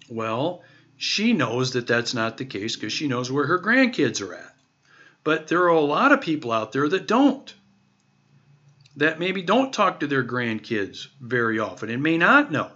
Well, 0.09 0.63
she 0.97 1.31
knows 1.31 1.71
that 1.71 1.87
that's 1.87 2.13
not 2.13 2.37
the 2.37 2.45
case 2.45 2.75
because 2.75 2.91
she 2.91 3.07
knows 3.07 3.31
where 3.31 3.45
her 3.45 3.57
grandkids 3.57 4.21
are 4.21 4.33
at. 4.33 4.53
But 5.23 5.47
there 5.47 5.63
are 5.63 5.67
a 5.69 5.79
lot 5.79 6.11
of 6.11 6.19
people 6.19 6.51
out 6.51 6.73
there 6.73 6.89
that 6.89 7.07
don't. 7.07 7.53
That 8.97 9.17
maybe 9.17 9.43
don't 9.43 9.71
talk 9.71 10.01
to 10.01 10.07
their 10.07 10.23
grandkids 10.25 11.07
very 11.21 11.59
often 11.59 11.89
and 11.89 12.03
may 12.03 12.17
not 12.17 12.51
know 12.51 12.69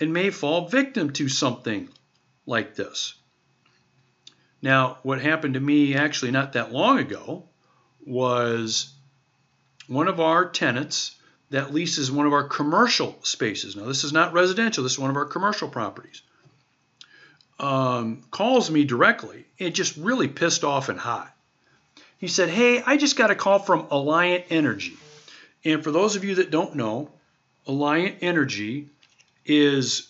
and 0.00 0.12
may 0.12 0.30
fall 0.30 0.66
victim 0.66 1.12
to 1.12 1.28
something 1.28 1.88
like 2.44 2.74
this. 2.74 3.14
Now, 4.64 4.98
what 5.02 5.20
happened 5.20 5.54
to 5.54 5.60
me 5.60 5.94
actually 5.94 6.32
not 6.32 6.54
that 6.54 6.72
long 6.72 6.98
ago 6.98 7.44
was 8.04 8.92
one 9.86 10.08
of 10.08 10.18
our 10.18 10.48
tenants 10.48 11.14
that 11.50 11.72
leases 11.72 12.10
one 12.10 12.26
of 12.26 12.32
our 12.32 12.48
commercial 12.48 13.16
spaces. 13.22 13.76
Now, 13.76 13.84
this 13.84 14.02
is 14.02 14.12
not 14.12 14.32
residential, 14.32 14.82
this 14.82 14.94
is 14.94 14.98
one 14.98 15.10
of 15.10 15.16
our 15.16 15.26
commercial 15.26 15.68
properties 15.68 16.22
um, 17.58 18.22
calls 18.30 18.70
me 18.70 18.84
directly 18.84 19.44
and 19.60 19.74
just 19.74 19.96
really 19.96 20.28
pissed 20.28 20.64
off 20.64 20.88
and 20.88 20.98
hot. 20.98 21.34
He 22.18 22.28
said, 22.28 22.48
Hey, 22.48 22.82
I 22.82 22.96
just 22.96 23.16
got 23.16 23.30
a 23.30 23.34
call 23.34 23.58
from 23.58 23.86
Alliant 23.88 24.44
Energy. 24.50 24.96
And 25.64 25.82
for 25.84 25.90
those 25.90 26.16
of 26.16 26.24
you 26.24 26.36
that 26.36 26.50
don't 26.50 26.74
know, 26.74 27.10
Alliant 27.66 28.16
Energy 28.20 28.88
is 29.44 30.08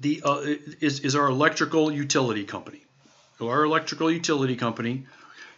the 0.00 0.22
uh, 0.24 0.40
is, 0.80 1.00
is 1.00 1.14
our 1.14 1.28
electrical 1.28 1.92
utility 1.92 2.44
company. 2.44 2.82
Our 3.40 3.64
electrical 3.64 4.10
utility 4.10 4.56
company 4.56 5.06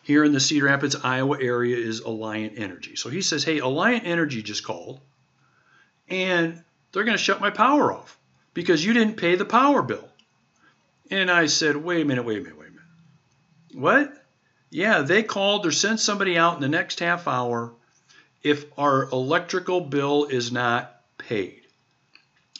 here 0.03 0.25
in 0.25 0.33
the 0.33 0.41
Cedar 0.41 0.67
Rapids, 0.67 0.97
Iowa 1.03 1.39
area 1.41 1.77
is 1.77 2.01
Alliant 2.01 2.59
Energy. 2.59 2.97
So 2.97 3.09
he 3.09 3.23
says, 3.23 3.43
Hey, 3.43 3.59
Alliant 3.61 4.03
Energy 4.05 4.43
just 4.43 4.65
called 4.65 5.01
and 6.13 6.63
they're 6.93 7.05
going 7.05 7.17
to 7.17 7.23
shut 7.23 7.41
my 7.41 7.51
power 7.51 7.93
off 7.93 8.19
because 8.55 8.85
you 8.85 8.93
didn't 8.93 9.17
pay 9.17 9.35
the 9.35 9.47
power 9.47 9.83
bill. 9.83 10.09
And 11.11 11.31
I 11.31 11.47
said, 11.47 11.77
wait 11.77 12.03
a 12.03 12.05
minute, 12.05 12.25
wait 12.25 12.39
a 12.39 12.43
minute, 12.43 12.59
wait 12.59 12.69
a 12.69 12.71
minute. 12.71 12.85
What? 13.75 14.13
Yeah, 14.71 15.01
they 15.01 15.23
called 15.23 15.67
or 15.67 15.73
sent 15.73 16.01
somebody 16.01 16.37
out 16.37 16.57
in 16.57 16.61
the 16.61 16.69
next 16.69 17.01
half 17.01 17.27
hour 17.27 17.73
if 18.43 18.67
our 18.79 19.05
electrical 19.11 19.81
bill 19.81 20.25
is 20.25 20.53
not 20.53 21.01
paid. 21.17 21.62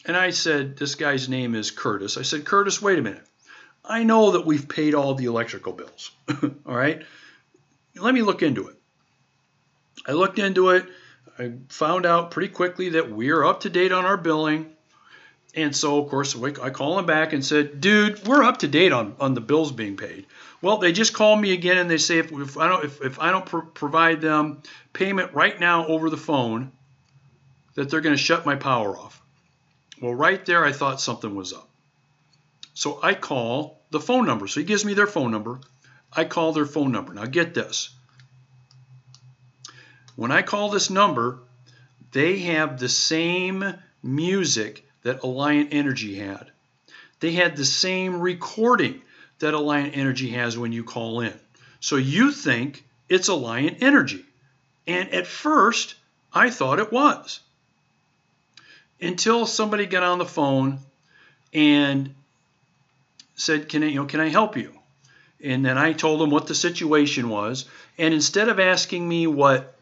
And 0.05 0.17
I 0.17 0.31
said, 0.31 0.77
this 0.77 0.95
guy's 0.95 1.29
name 1.29 1.55
is 1.55 1.71
Curtis. 1.71 2.17
I 2.17 2.23
said, 2.23 2.45
Curtis, 2.45 2.81
wait 2.81 2.99
a 2.99 3.01
minute. 3.01 3.25
I 3.85 4.03
know 4.03 4.31
that 4.31 4.45
we've 4.45 4.67
paid 4.67 4.95
all 4.95 5.15
the 5.15 5.25
electrical 5.25 5.73
bills. 5.73 6.11
all 6.43 6.75
right. 6.75 7.01
Let 7.95 8.13
me 8.13 8.21
look 8.21 8.41
into 8.41 8.67
it. 8.67 8.75
I 10.05 10.13
looked 10.13 10.39
into 10.39 10.69
it. 10.69 10.85
I 11.37 11.53
found 11.69 12.05
out 12.05 12.31
pretty 12.31 12.53
quickly 12.53 12.89
that 12.89 13.11
we're 13.11 13.43
up 13.43 13.61
to 13.61 13.69
date 13.69 13.91
on 13.91 14.05
our 14.05 14.17
billing. 14.17 14.73
And 15.55 15.75
so, 15.75 16.01
of 16.03 16.09
course, 16.09 16.35
I 16.35 16.69
call 16.71 16.97
him 16.97 17.05
back 17.05 17.31
and 17.33 17.45
said, 17.45 17.79
"Dude, 17.79 18.25
we're 18.25 18.43
up 18.43 18.57
to 18.59 18.67
date 18.67 18.91
on, 18.91 19.15
on 19.19 19.35
the 19.35 19.41
bills 19.41 19.71
being 19.71 19.97
paid." 19.97 20.25
Well, 20.61 20.77
they 20.77 20.91
just 20.91 21.13
call 21.13 21.35
me 21.35 21.53
again 21.53 21.77
and 21.77 21.89
they 21.89 21.97
say 21.97 22.17
if, 22.17 22.31
if 22.31 22.57
I 22.57 22.67
don't 22.67 22.85
if, 22.85 23.01
if 23.01 23.19
I 23.19 23.31
don't 23.31 23.73
provide 23.75 24.21
them 24.21 24.63
payment 24.93 25.33
right 25.33 25.59
now 25.59 25.85
over 25.85 26.09
the 26.09 26.17
phone, 26.17 26.71
that 27.75 27.89
they're 27.89 28.01
going 28.01 28.15
to 28.15 28.21
shut 28.21 28.45
my 28.45 28.55
power 28.55 28.97
off. 28.97 29.22
Well, 30.03 30.15
right 30.15 30.45
there, 30.45 30.65
I 30.65 30.73
thought 30.73 30.99
something 30.99 31.33
was 31.33 31.53
up. 31.53 31.69
So 32.73 32.99
I 33.01 33.13
call 33.13 33.79
the 33.89 34.01
phone 34.01 34.25
number. 34.25 34.47
So 34.49 34.59
he 34.59 34.65
gives 34.65 34.83
me 34.83 34.95
their 34.95 35.07
phone 35.07 35.31
number. 35.31 35.61
I 36.11 36.25
call 36.25 36.51
their 36.51 36.65
phone 36.65 36.91
number. 36.91 37.13
Now, 37.13 37.23
get 37.23 37.53
this. 37.53 37.89
When 40.17 40.29
I 40.29 40.41
call 40.41 40.69
this 40.69 40.89
number, 40.89 41.39
they 42.11 42.39
have 42.39 42.77
the 42.77 42.89
same 42.89 43.63
music 44.03 44.85
that 45.03 45.21
Alliant 45.21 45.69
Energy 45.71 46.15
had. 46.15 46.51
They 47.21 47.31
had 47.31 47.55
the 47.55 47.63
same 47.63 48.19
recording 48.19 49.03
that 49.39 49.53
Alliant 49.53 49.95
Energy 49.95 50.31
has 50.31 50.57
when 50.57 50.73
you 50.73 50.83
call 50.83 51.21
in. 51.21 51.39
So 51.79 51.95
you 51.95 52.33
think 52.33 52.85
it's 53.07 53.29
Alliant 53.29 53.81
Energy. 53.81 54.25
And 54.85 55.13
at 55.13 55.27
first, 55.27 55.95
I 56.33 56.49
thought 56.49 56.79
it 56.79 56.91
was. 56.91 57.39
Until 59.03 59.45
somebody 59.45 59.85
got 59.85 60.03
on 60.03 60.17
the 60.17 60.25
phone 60.25 60.79
and 61.53 62.15
said, 63.35 63.67
"Can 63.67 63.83
I, 63.83 63.87
you 63.87 63.95
know, 63.95 64.05
can 64.05 64.21
I 64.21 64.29
help 64.29 64.55
you?" 64.55 64.73
And 65.43 65.65
then 65.65 65.77
I 65.77 65.91
told 65.91 66.21
them 66.21 66.29
what 66.29 66.47
the 66.47 66.55
situation 66.55 67.27
was. 67.27 67.65
And 67.97 68.13
instead 68.13 68.47
of 68.47 68.61
asking 68.61 69.07
me 69.07 69.27
what 69.27 69.75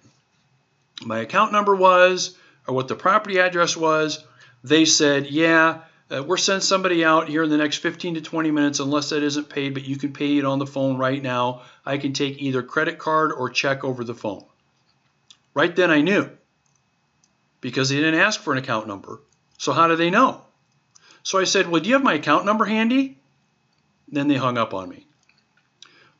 my 1.05 1.19
account 1.19 1.51
number 1.51 1.75
was 1.75 2.35
or 2.67 2.73
what 2.73 2.87
the 2.87 2.95
property 2.95 3.39
address 3.39 3.77
was, 3.77 4.23
they 4.63 4.85
said, 4.85 5.27
"Yeah, 5.27 5.81
uh, 6.09 6.23
we're 6.23 6.37
sending 6.37 6.61
somebody 6.61 7.05
out 7.05 7.29
here 7.29 7.43
in 7.43 7.51
the 7.51 7.57
next 7.57 7.77
15 7.77 8.15
to 8.15 8.21
20 8.21 8.49
minutes 8.49 8.79
unless 8.79 9.09
that 9.09 9.21
isn't 9.21 9.49
paid, 9.49 9.75
but 9.75 9.83
you 9.83 9.97
can 9.97 10.13
pay 10.13 10.39
it 10.39 10.45
on 10.45 10.57
the 10.57 10.65
phone 10.65 10.97
right 10.97 11.21
now. 11.21 11.61
I 11.85 11.99
can 11.99 12.13
take 12.13 12.41
either 12.41 12.63
credit 12.63 12.97
card 12.97 13.31
or 13.31 13.51
check 13.51 13.83
over 13.83 14.03
the 14.03 14.15
phone." 14.15 14.45
Right 15.53 15.75
then 15.75 15.91
I 15.91 16.01
knew 16.01 16.29
because 17.61 17.89
they 17.89 17.95
didn't 17.95 18.19
ask 18.19 18.41
for 18.41 18.51
an 18.51 18.59
account 18.59 18.87
number. 18.87 19.21
So 19.57 19.71
how 19.71 19.87
do 19.87 19.95
they 19.95 20.09
know? 20.09 20.41
So 21.23 21.39
I 21.39 21.45
said, 21.45 21.67
Well, 21.67 21.81
do 21.81 21.87
you 21.87 21.95
have 21.95 22.03
my 22.03 22.15
account 22.15 22.45
number 22.45 22.65
handy? 22.65 23.17
Then 24.07 24.27
they 24.27 24.35
hung 24.35 24.57
up 24.57 24.73
on 24.73 24.89
me. 24.89 25.05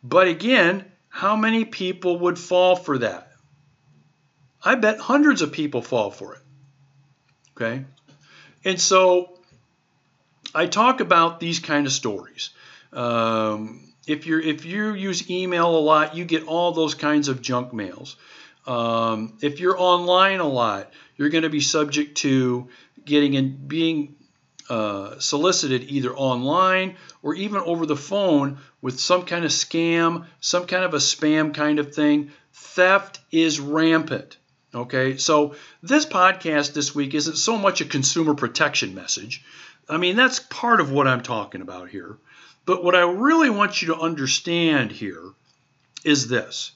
But 0.04 0.28
again, 0.28 0.86
how 1.10 1.36
many 1.36 1.66
people 1.66 2.20
would 2.20 2.40
fall 2.40 2.76
for 2.76 3.00
that? 3.00 3.32
I 4.64 4.76
bet 4.76 5.00
hundreds 5.00 5.42
of 5.42 5.52
people 5.52 5.82
fall 5.82 6.12
for 6.12 6.36
it. 6.36 6.42
Okay? 7.56 7.86
And 8.64 8.80
so 8.80 9.40
I 10.54 10.68
talk 10.68 11.00
about 11.00 11.40
these 11.40 11.60
kind 11.60 11.86
of 11.86 11.92
stories. 11.92 12.52
Um, 12.94 13.94
if 14.08 14.26
you 14.26 14.40
if 14.40 14.66
you 14.66 14.94
use 14.94 15.30
email 15.30 15.78
a 15.78 15.80
lot, 15.80 16.16
you 16.16 16.26
get 16.26 16.46
all 16.48 16.72
those 16.72 16.96
kinds 16.96 17.28
of 17.28 17.42
junk 17.42 17.74
mails. 17.74 18.16
Um, 18.68 19.38
if 19.42 19.60
you're 19.60 19.80
online 19.80 20.40
a 20.40 20.48
lot, 20.48 20.92
you're 21.22 21.30
going 21.30 21.44
to 21.44 21.50
be 21.50 21.60
subject 21.62 22.18
to 22.18 22.68
getting 23.06 23.36
and 23.36 23.68
being 23.68 24.16
uh, 24.72 25.20
solicited 25.20 25.84
either 25.84 26.12
online 26.12 26.96
or 27.22 27.36
even 27.36 27.62
over 27.62 27.86
the 27.86 27.96
phone 27.96 28.58
with 28.82 29.00
some 29.00 29.24
kind 29.26 29.46
of 29.46 29.52
scam, 29.52 30.26
some 30.40 30.66
kind 30.66 30.84
of 30.84 30.96
a 30.96 30.98
spam 30.98 31.54
kind 31.54 31.78
of 31.78 31.94
thing. 31.94 32.32
Theft 32.54 33.20
is 33.30 33.60
rampant. 33.60 34.38
Okay, 34.74 35.18
so 35.18 35.54
this 35.84 36.08
podcast 36.08 36.74
this 36.74 36.96
week 36.96 37.14
isn't 37.14 37.38
so 37.38 37.56
much 37.56 37.82
a 37.82 37.86
consumer 37.86 38.34
protection 38.34 38.96
message. 38.96 39.44
I 39.88 39.98
mean, 39.98 40.16
that's 40.16 40.40
part 40.40 40.82
of 40.82 40.92
what 40.92 41.08
I'm 41.08 41.22
talking 41.22 41.62
about 41.62 41.90
here. 41.90 42.18
But 42.66 42.84
what 42.84 42.96
I 42.96 43.02
really 43.02 43.52
want 43.52 43.84
you 43.84 43.90
to 43.90 44.00
understand 44.00 44.92
here 44.92 45.34
is 46.04 46.30
this 46.30 46.72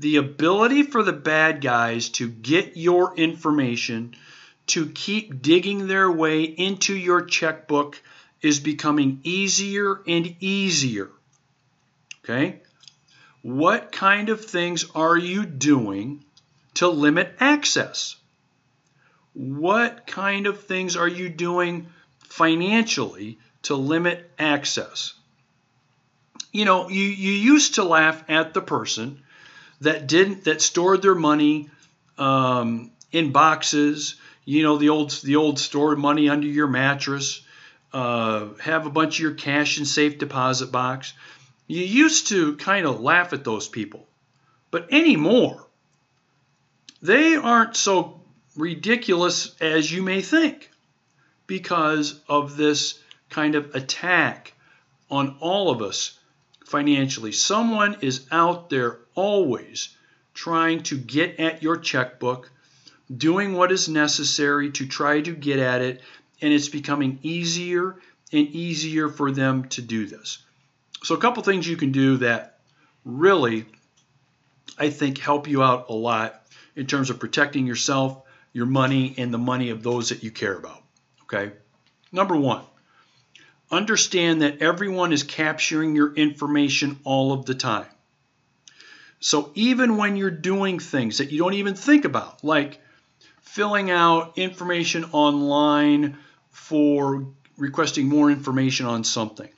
the 0.00 0.16
ability 0.16 0.82
for 0.82 1.02
the 1.02 1.12
bad 1.12 1.60
guys 1.60 2.08
to 2.08 2.28
get 2.28 2.76
your 2.76 3.14
information, 3.16 4.16
to 4.68 4.86
keep 4.86 5.42
digging 5.42 5.86
their 5.86 6.10
way 6.10 6.42
into 6.42 6.96
your 6.96 7.22
checkbook 7.22 8.00
is 8.40 8.60
becoming 8.60 9.20
easier 9.24 10.00
and 10.06 10.36
easier. 10.40 11.10
Okay? 12.24 12.60
What 13.42 13.92
kind 13.92 14.30
of 14.30 14.42
things 14.42 14.86
are 14.94 15.18
you 15.18 15.44
doing 15.44 16.24
to 16.74 16.88
limit 16.88 17.36
access? 17.38 18.16
What 19.34 20.06
kind 20.06 20.46
of 20.46 20.64
things 20.64 20.96
are 20.96 21.08
you 21.08 21.28
doing 21.28 21.88
financially 22.20 23.38
to 23.62 23.74
limit 23.74 24.30
access? 24.38 25.12
You 26.52 26.64
know, 26.64 26.88
you, 26.88 27.04
you 27.04 27.32
used 27.32 27.74
to 27.74 27.84
laugh 27.84 28.24
at 28.28 28.54
the 28.54 28.62
person 28.62 29.22
that 29.80 30.06
didn't 30.06 30.44
that 30.44 30.60
stored 30.60 31.02
their 31.02 31.14
money 31.14 31.70
um, 32.18 32.90
in 33.12 33.32
boxes. 33.32 34.16
You 34.44 34.62
know 34.62 34.76
the 34.76 34.88
old 34.90 35.10
the 35.22 35.36
old 35.36 35.58
stored 35.58 35.98
money 35.98 36.28
under 36.28 36.46
your 36.46 36.68
mattress. 36.68 37.42
Uh, 37.92 38.48
have 38.60 38.86
a 38.86 38.90
bunch 38.90 39.16
of 39.16 39.20
your 39.20 39.34
cash 39.34 39.78
in 39.78 39.84
safe 39.84 40.18
deposit 40.18 40.70
box. 40.70 41.12
You 41.66 41.82
used 41.82 42.28
to 42.28 42.56
kind 42.56 42.86
of 42.86 43.00
laugh 43.00 43.32
at 43.32 43.44
those 43.44 43.68
people, 43.68 44.06
but 44.70 44.92
anymore, 44.92 45.66
they 47.02 47.36
aren't 47.36 47.76
so 47.76 48.20
ridiculous 48.56 49.54
as 49.60 49.90
you 49.90 50.02
may 50.02 50.20
think 50.20 50.70
because 51.46 52.20
of 52.28 52.56
this 52.56 53.00
kind 53.28 53.54
of 53.54 53.74
attack 53.74 54.52
on 55.10 55.36
all 55.40 55.70
of 55.70 55.82
us 55.82 56.18
financially. 56.70 57.32
Someone 57.32 57.96
is 58.00 58.26
out 58.30 58.70
there 58.70 58.98
always 59.16 59.96
trying 60.34 60.84
to 60.84 60.96
get 60.96 61.40
at 61.40 61.62
your 61.64 61.76
checkbook, 61.76 62.50
doing 63.14 63.54
what 63.54 63.72
is 63.72 63.88
necessary 63.88 64.70
to 64.70 64.86
try 64.86 65.20
to 65.20 65.32
get 65.32 65.58
at 65.58 65.82
it, 65.82 66.00
and 66.40 66.52
it's 66.52 66.68
becoming 66.68 67.18
easier 67.22 67.96
and 68.32 68.46
easier 68.48 69.08
for 69.08 69.32
them 69.32 69.64
to 69.70 69.82
do 69.82 70.06
this. 70.06 70.38
So, 71.02 71.16
a 71.16 71.18
couple 71.18 71.42
things 71.42 71.66
you 71.66 71.76
can 71.76 71.90
do 71.90 72.18
that 72.18 72.60
really, 73.04 73.66
I 74.78 74.90
think, 74.90 75.18
help 75.18 75.48
you 75.48 75.64
out 75.64 75.88
a 75.88 75.94
lot 75.94 76.46
in 76.76 76.86
terms 76.86 77.10
of 77.10 77.18
protecting 77.18 77.66
yourself, 77.66 78.22
your 78.52 78.66
money, 78.66 79.14
and 79.18 79.34
the 79.34 79.38
money 79.38 79.70
of 79.70 79.82
those 79.82 80.10
that 80.10 80.22
you 80.22 80.30
care 80.30 80.56
about. 80.56 80.82
Okay? 81.24 81.52
Number 82.12 82.36
one, 82.36 82.62
understand 83.70 84.42
that 84.42 84.62
everyone 84.62 85.12
is 85.12 85.22
capturing 85.22 85.94
your 85.94 86.12
information 86.14 86.98
all 87.04 87.32
of 87.32 87.46
the 87.46 87.54
time. 87.54 87.86
So 89.20 89.52
even 89.54 89.96
when 89.96 90.16
you're 90.16 90.30
doing 90.30 90.78
things 90.78 91.18
that 91.18 91.30
you 91.30 91.38
don't 91.38 91.54
even 91.54 91.74
think 91.74 92.04
about, 92.04 92.42
like 92.42 92.80
filling 93.42 93.90
out 93.90 94.38
information 94.38 95.04
online 95.12 96.16
for 96.50 97.26
requesting 97.58 98.08
more 98.08 98.30
information 98.30 98.86
on 98.86 99.04
something. 99.04 99.48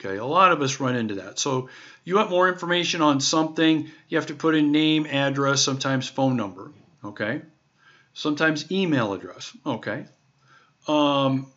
Okay, 0.00 0.16
a 0.16 0.24
lot 0.24 0.52
of 0.52 0.62
us 0.62 0.80
run 0.80 0.96
into 0.96 1.16
that. 1.16 1.38
So 1.38 1.68
you 2.04 2.14
want 2.14 2.30
more 2.30 2.48
information 2.48 3.02
on 3.02 3.20
something, 3.20 3.90
you 4.08 4.16
have 4.16 4.28
to 4.28 4.34
put 4.34 4.54
in 4.54 4.72
name, 4.72 5.06
address, 5.06 5.62
sometimes 5.62 6.08
phone 6.08 6.36
number. 6.36 6.72
Okay, 7.04 7.42
sometimes 8.14 8.70
email 8.72 9.12
address. 9.12 9.54
Okay. 9.66 10.06
Um, 10.86 11.48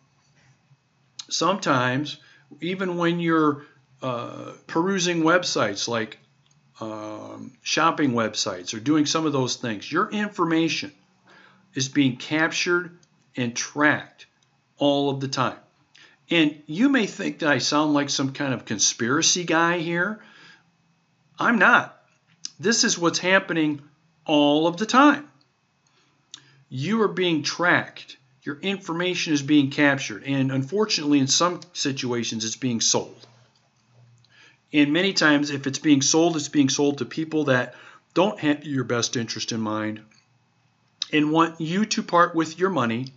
sometimes, 1.32 2.18
even 2.60 2.96
when 2.96 3.20
you're 3.20 3.64
uh, 4.02 4.52
perusing 4.66 5.22
websites 5.22 5.88
like 5.88 6.18
um, 6.80 7.52
shopping 7.62 8.12
websites 8.12 8.74
or 8.74 8.80
doing 8.80 9.06
some 9.06 9.26
of 9.26 9.32
those 9.32 9.56
things, 9.56 9.90
your 9.90 10.10
information 10.10 10.92
is 11.74 11.88
being 11.88 12.16
captured 12.16 12.98
and 13.36 13.56
tracked 13.56 14.26
all 14.78 15.10
of 15.10 15.20
the 15.20 15.28
time. 15.28 15.56
And 16.30 16.62
you 16.66 16.88
may 16.88 17.06
think 17.06 17.40
that 17.40 17.48
I 17.48 17.58
sound 17.58 17.94
like 17.94 18.10
some 18.10 18.32
kind 18.32 18.54
of 18.54 18.64
conspiracy 18.64 19.44
guy 19.44 19.78
here. 19.78 20.20
I'm 21.38 21.58
not. 21.58 22.00
This 22.58 22.84
is 22.84 22.98
what's 22.98 23.18
happening 23.18 23.82
all 24.24 24.66
of 24.66 24.76
the 24.76 24.86
time. 24.86 25.28
You 26.68 27.02
are 27.02 27.08
being 27.08 27.42
tracked 27.42 28.16
your 28.42 28.58
information 28.60 29.32
is 29.32 29.42
being 29.42 29.70
captured, 29.70 30.24
and 30.24 30.50
unfortunately, 30.50 31.20
in 31.20 31.28
some 31.28 31.60
situations, 31.72 32.44
it's 32.44 32.56
being 32.56 32.80
sold. 32.80 33.26
And 34.72 34.92
many 34.92 35.12
times, 35.12 35.50
if 35.50 35.66
it's 35.66 35.78
being 35.78 36.02
sold, 36.02 36.36
it's 36.36 36.48
being 36.48 36.68
sold 36.68 36.98
to 36.98 37.04
people 37.04 37.44
that 37.44 37.74
don't 38.14 38.38
have 38.40 38.64
your 38.64 38.84
best 38.84 39.16
interest 39.16 39.52
in 39.52 39.60
mind 39.60 40.00
and 41.12 41.30
want 41.30 41.60
you 41.60 41.84
to 41.86 42.02
part 42.02 42.34
with 42.34 42.58
your 42.58 42.70
money 42.70 43.12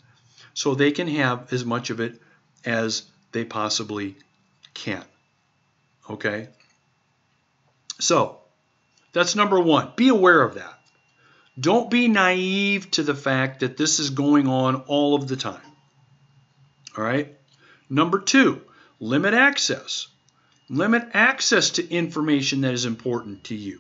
so 0.54 0.76
they 0.76 0.92
can 0.92 1.08
have 1.08 1.52
as 1.52 1.66
much 1.66 1.90
of 1.90 2.00
it 2.00 2.22
as 2.66 3.04
they 3.32 3.46
possibly 3.46 4.16
can. 4.74 5.04
Okay? 6.10 6.50
So, 8.00 8.40
that's 9.14 9.36
number 9.36 9.60
one. 9.60 9.92
Be 9.96 10.10
aware 10.10 10.42
of 10.42 10.56
that. 10.56 10.80
Don't 11.60 11.90
be 11.90 12.08
naive 12.08 12.92
to 12.92 13.04
the 13.04 13.16
fact 13.16 13.62
that 13.62 13.78
this 13.78 14.00
is 14.00 14.10
going 14.10 14.48
on 14.48 14.76
all 14.88 15.16
of 15.16 15.28
the 15.28 15.38
time. 15.38 15.62
All 16.98 17.04
right? 17.04 17.36
Number 17.90 18.20
two, 18.20 18.62
limit 19.00 19.34
access. 19.34 20.08
Limit 20.70 21.10
access 21.14 21.72
to 21.72 21.90
information 21.90 22.62
that 22.62 22.74
is 22.74 22.86
important 22.86 23.46
to 23.46 23.56
you. 23.56 23.80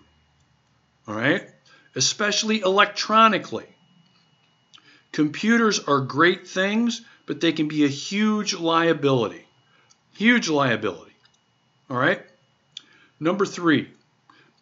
All 1.07 1.15
right? 1.15 1.49
Especially 1.95 2.61
electronically. 2.61 3.65
Computers 5.11 5.79
are 5.79 6.01
great 6.01 6.47
things, 6.47 7.01
but 7.25 7.41
they 7.41 7.51
can 7.51 7.67
be 7.67 7.85
a 7.85 7.89
huge 7.89 8.53
liability. 8.53 9.45
Huge 10.13 10.47
liability. 10.47 11.15
All 11.89 11.97
right? 11.97 12.21
Number 13.19 13.45
three, 13.45 13.89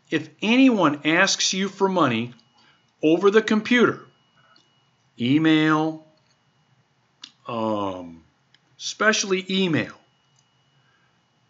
if 0.10 0.30
anyone 0.42 1.02
asks 1.06 1.54
you 1.54 1.68
for 1.70 1.90
money 1.90 2.34
over 3.04 3.30
the 3.30 3.42
computer, 3.42 4.00
email, 5.20 6.08
um, 7.48 8.24
especially 8.80 9.46
email, 9.50 9.94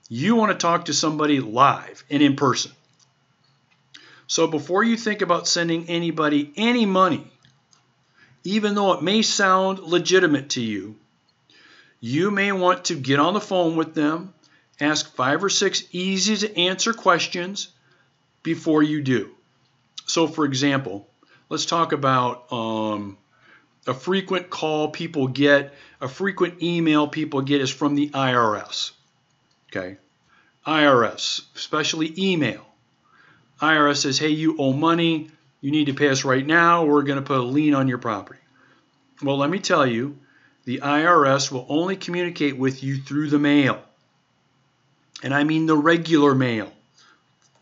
you 0.09 0.35
want 0.35 0.51
to 0.51 0.57
talk 0.57 0.85
to 0.85 0.93
somebody 0.93 1.39
live 1.39 2.03
and 2.09 2.21
in 2.21 2.35
person. 2.35 2.71
So 4.25 4.47
before 4.47 4.83
you 4.83 4.97
think 4.97 5.21
about 5.21 5.47
sending 5.47 5.89
anybody 5.89 6.51
any 6.57 6.87
money, 6.87 7.31
even 8.43 8.73
though 8.73 8.93
it 8.93 9.03
may 9.03 9.21
sound 9.21 9.79
legitimate 9.79 10.49
to 10.51 10.61
you, 10.61 10.95
you 11.99 12.31
may 12.31 12.51
want 12.51 12.85
to 12.85 12.95
get 12.95 13.19
on 13.19 13.33
the 13.33 13.39
phone 13.39 13.75
with 13.75 13.93
them, 13.93 14.33
ask 14.79 15.15
five 15.15 15.43
or 15.43 15.49
six 15.49 15.83
easy 15.91 16.35
to 16.35 16.59
answer 16.59 16.93
questions 16.93 17.69
before 18.41 18.83
you 18.83 19.01
do. 19.01 19.31
So, 20.05 20.27
for 20.27 20.43
example, 20.45 21.07
let's 21.53 21.67
talk 21.67 21.91
about 21.91 22.51
um, 22.51 23.15
a 23.85 23.93
frequent 23.93 24.49
call 24.49 24.89
people 24.89 25.27
get, 25.27 25.71
a 26.01 26.07
frequent 26.07 26.63
email 26.63 27.07
people 27.07 27.41
get 27.41 27.61
is 27.61 27.69
from 27.69 27.93
the 27.93 28.09
IRS. 28.09 28.91
Okay. 29.67 29.97
IRS, 30.65 31.43
especially 31.55 32.11
email. 32.17 32.65
IRS 33.61 33.97
says, 33.97 34.17
hey, 34.17 34.29
you 34.29 34.57
owe 34.57 34.73
money. 34.73 35.29
You 35.61 35.69
need 35.69 35.85
to 35.85 35.93
pay 35.93 36.09
us 36.09 36.25
right 36.25 36.43
now. 36.43 36.85
We're 36.85 37.03
going 37.03 37.19
to 37.19 37.25
put 37.25 37.37
a 37.37 37.43
lien 37.43 37.75
on 37.75 37.87
your 37.87 37.99
property. 37.99 38.39
Well, 39.21 39.37
let 39.37 39.51
me 39.51 39.59
tell 39.59 39.85
you, 39.85 40.17
the 40.65 40.79
IRS 40.79 41.51
will 41.51 41.67
only 41.69 41.97
communicate 41.97 42.57
with 42.57 42.83
you 42.83 42.97
through 42.97 43.29
the 43.29 43.37
mail. 43.37 43.79
And 45.21 45.35
I 45.35 45.43
mean 45.43 45.67
the 45.67 45.77
regular 45.77 46.33
mail, 46.33 46.73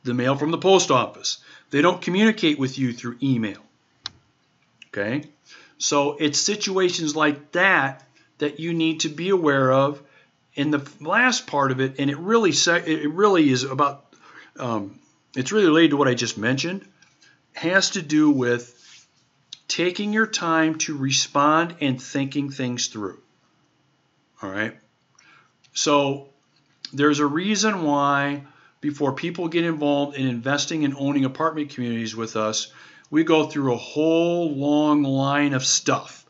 the 0.06 0.13
mail 0.13 0.38
from 0.38 0.51
the 0.51 0.58
post 0.58 0.91
office. 0.91 1.39
They 1.71 1.82
don't 1.82 2.01
communicate 2.01 2.58
with 2.58 2.80
you 2.80 2.93
through 2.93 3.17
email. 3.21 3.62
Okay? 4.93 5.23
So 5.77 6.17
it's 6.19 6.39
situations 6.39 7.15
like 7.15 7.54
that 7.54 8.04
that 8.38 8.60
you 8.60 8.73
need 8.73 9.01
to 9.01 9.10
be 9.10 9.30
aware 9.30 9.71
of. 9.71 10.01
In 10.54 10.69
the 10.69 10.86
last 10.99 11.47
part 11.47 11.71
of 11.71 11.80
it, 11.80 11.95
and 11.97 12.10
it 12.10 12.17
really 12.17 12.51
it 12.51 13.12
really 13.12 13.49
is 13.49 13.63
about 13.63 14.13
um, 14.58 14.99
it's 15.36 15.51
really 15.51 15.65
related 15.65 15.91
to 15.91 15.97
what 15.97 16.10
I 16.10 16.13
just 16.13 16.38
mentioned, 16.38 16.86
has 17.54 17.91
to 17.91 18.01
do 18.01 18.30
with 18.30 18.77
taking 19.69 20.12
your 20.12 20.27
time 20.27 20.77
to 20.80 20.97
respond 20.97 21.75
and 21.80 22.01
thinking 22.01 22.49
things 22.49 22.88
through. 22.88 23.19
All 24.41 24.49
right. 24.49 24.75
So 25.73 26.27
there's 26.91 27.19
a 27.19 27.25
reason 27.25 27.84
why 27.84 28.43
before 28.82 29.13
people 29.13 29.47
get 29.47 29.63
involved 29.63 30.17
in 30.17 30.27
investing 30.27 30.84
and 30.84 30.95
owning 30.97 31.23
apartment 31.23 31.69
communities 31.69 32.15
with 32.15 32.36
us, 32.36 32.73
we 33.12 33.24
go 33.24 33.45
through 33.45 33.74
a 33.74 33.78
whole 33.78 34.56
long 34.56 35.04
line 35.04 35.54
of 35.54 35.63
stuff. 35.63 36.26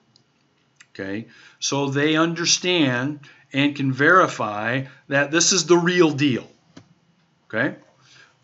Okay. 0.93 1.27
So 1.59 1.89
they 1.89 2.17
understand 2.17 3.21
and 3.53 3.75
can 3.75 3.93
verify 3.93 4.85
that 5.07 5.31
this 5.31 5.53
is 5.53 5.65
the 5.65 5.77
real 5.77 6.11
deal. 6.11 6.45
Okay. 7.47 7.77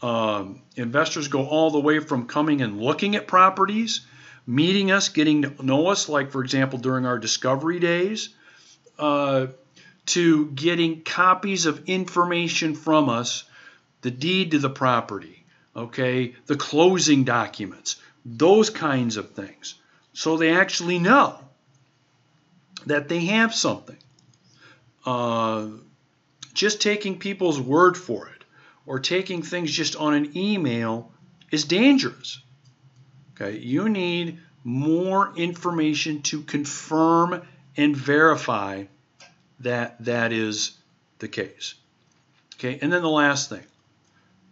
Um, 0.02 0.62
investors 0.76 1.28
go 1.28 1.46
all 1.46 1.72
the 1.72 1.80
way 1.80 2.00
from 2.00 2.28
coming 2.28 2.62
and 2.62 2.80
looking 2.80 3.16
at 3.16 3.28
properties 3.28 4.06
meeting 4.48 4.92
us, 4.92 5.10
getting 5.10 5.42
to 5.42 5.66
know 5.66 5.88
us, 5.88 6.08
like 6.08 6.32
for 6.32 6.42
example 6.42 6.80
during 6.80 7.06
our 7.06 7.20
discovery 7.20 7.80
days, 7.80 8.30
uh, 8.98 9.48
to 10.06 10.48
getting 10.52 11.04
copies 11.04 11.66
of 11.66 11.90
information 11.90 12.74
from 12.74 13.10
us, 13.10 13.44
the 14.02 14.10
deed 14.10 14.52
to 14.52 14.60
the 14.60 14.70
property, 14.70 15.46
okay, 15.76 16.34
the 16.46 16.56
closing 16.56 17.26
documents, 17.26 17.98
those 18.28 18.70
kinds 18.70 19.16
of 19.16 19.32
things. 19.32 19.76
So 20.14 20.38
they 20.38 20.52
actually 20.52 21.00
know 21.00 21.40
that 22.86 23.08
they 23.08 23.26
have 23.26 23.54
something. 23.54 23.98
Uh, 25.06 25.68
just 26.54 26.82
taking 26.82 27.18
people's 27.20 27.62
word 27.62 27.96
for 27.96 28.28
it 28.28 28.44
or 28.86 29.00
taking 29.00 29.42
things 29.42 29.72
just 29.72 29.96
on 29.96 30.14
an 30.14 30.36
email 30.38 31.12
is 31.52 31.64
dangerous. 31.64 32.42
Okay, 33.36 33.58
you 33.58 33.88
need 33.88 34.40
more 34.64 35.34
information 35.38 36.22
to 36.24 36.42
confirm 36.42 37.42
and 37.78 37.96
verify 37.96 38.84
that 39.60 40.04
that 40.04 40.34
is 40.34 40.72
the 41.20 41.28
case. 41.28 41.76
Okay, 42.56 42.80
and 42.82 42.92
then 42.92 43.02
the 43.02 43.10
last 43.10 43.50
thing. 43.50 43.64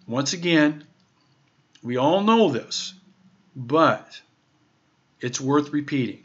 Once 0.08 0.34
again, 0.34 0.86
we 1.82 1.98
all 1.98 2.22
know 2.22 2.50
this, 2.50 2.94
but 3.56 4.22
it's 5.22 5.40
worth 5.40 5.72
repeating. 5.72 6.24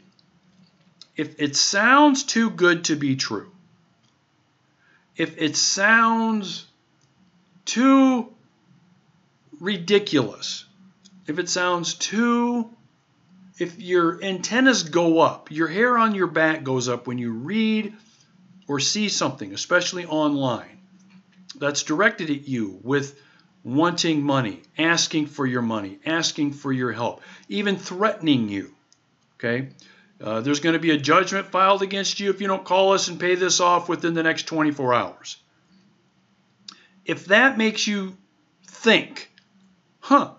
If 1.15 1.39
it 1.39 1.55
sounds 1.55 2.23
too 2.23 2.49
good 2.49 2.85
to 2.85 2.95
be 2.95 3.15
true, 3.15 3.51
if 5.15 5.37
it 5.37 5.55
sounds 5.55 6.65
too 7.65 8.33
ridiculous, 9.59 10.65
if 11.27 11.39
it 11.39 11.49
sounds 11.49 11.93
too, 11.93 12.69
if 13.59 13.79
your 13.79 14.21
antennas 14.23 14.83
go 14.83 15.19
up, 15.19 15.51
your 15.51 15.67
hair 15.67 15.97
on 15.97 16.15
your 16.15 16.27
back 16.27 16.63
goes 16.63 16.89
up 16.89 17.07
when 17.07 17.17
you 17.17 17.31
read 17.31 17.93
or 18.67 18.79
see 18.79 19.09
something, 19.09 19.53
especially 19.53 20.05
online, 20.05 20.79
that's 21.55 21.83
directed 21.83 22.29
at 22.29 22.47
you 22.47 22.79
with 22.81 23.19
wanting 23.63 24.23
money, 24.23 24.61
asking 24.77 25.27
for 25.27 25.45
your 25.45 25.61
money, 25.61 25.99
asking 26.05 26.53
for 26.53 26.71
your 26.71 26.91
help, 26.91 27.21
even 27.47 27.77
threatening 27.77 28.49
you. 28.49 28.73
Okay? 29.35 29.69
Uh, 30.21 30.41
there's 30.41 30.59
going 30.59 30.73
to 30.73 30.79
be 30.79 30.91
a 30.91 30.97
judgment 30.97 31.47
filed 31.47 31.81
against 31.81 32.19
you 32.19 32.29
if 32.29 32.41
you 32.41 32.47
don't 32.47 32.63
call 32.63 32.93
us 32.93 33.07
and 33.07 33.19
pay 33.19 33.35
this 33.35 33.59
off 33.59 33.89
within 33.89 34.13
the 34.13 34.23
next 34.23 34.43
24 34.43 34.93
hours. 34.93 35.37
If 37.05 37.25
that 37.27 37.57
makes 37.57 37.87
you 37.87 38.15
think, 38.67 39.31
huh, 39.99 40.31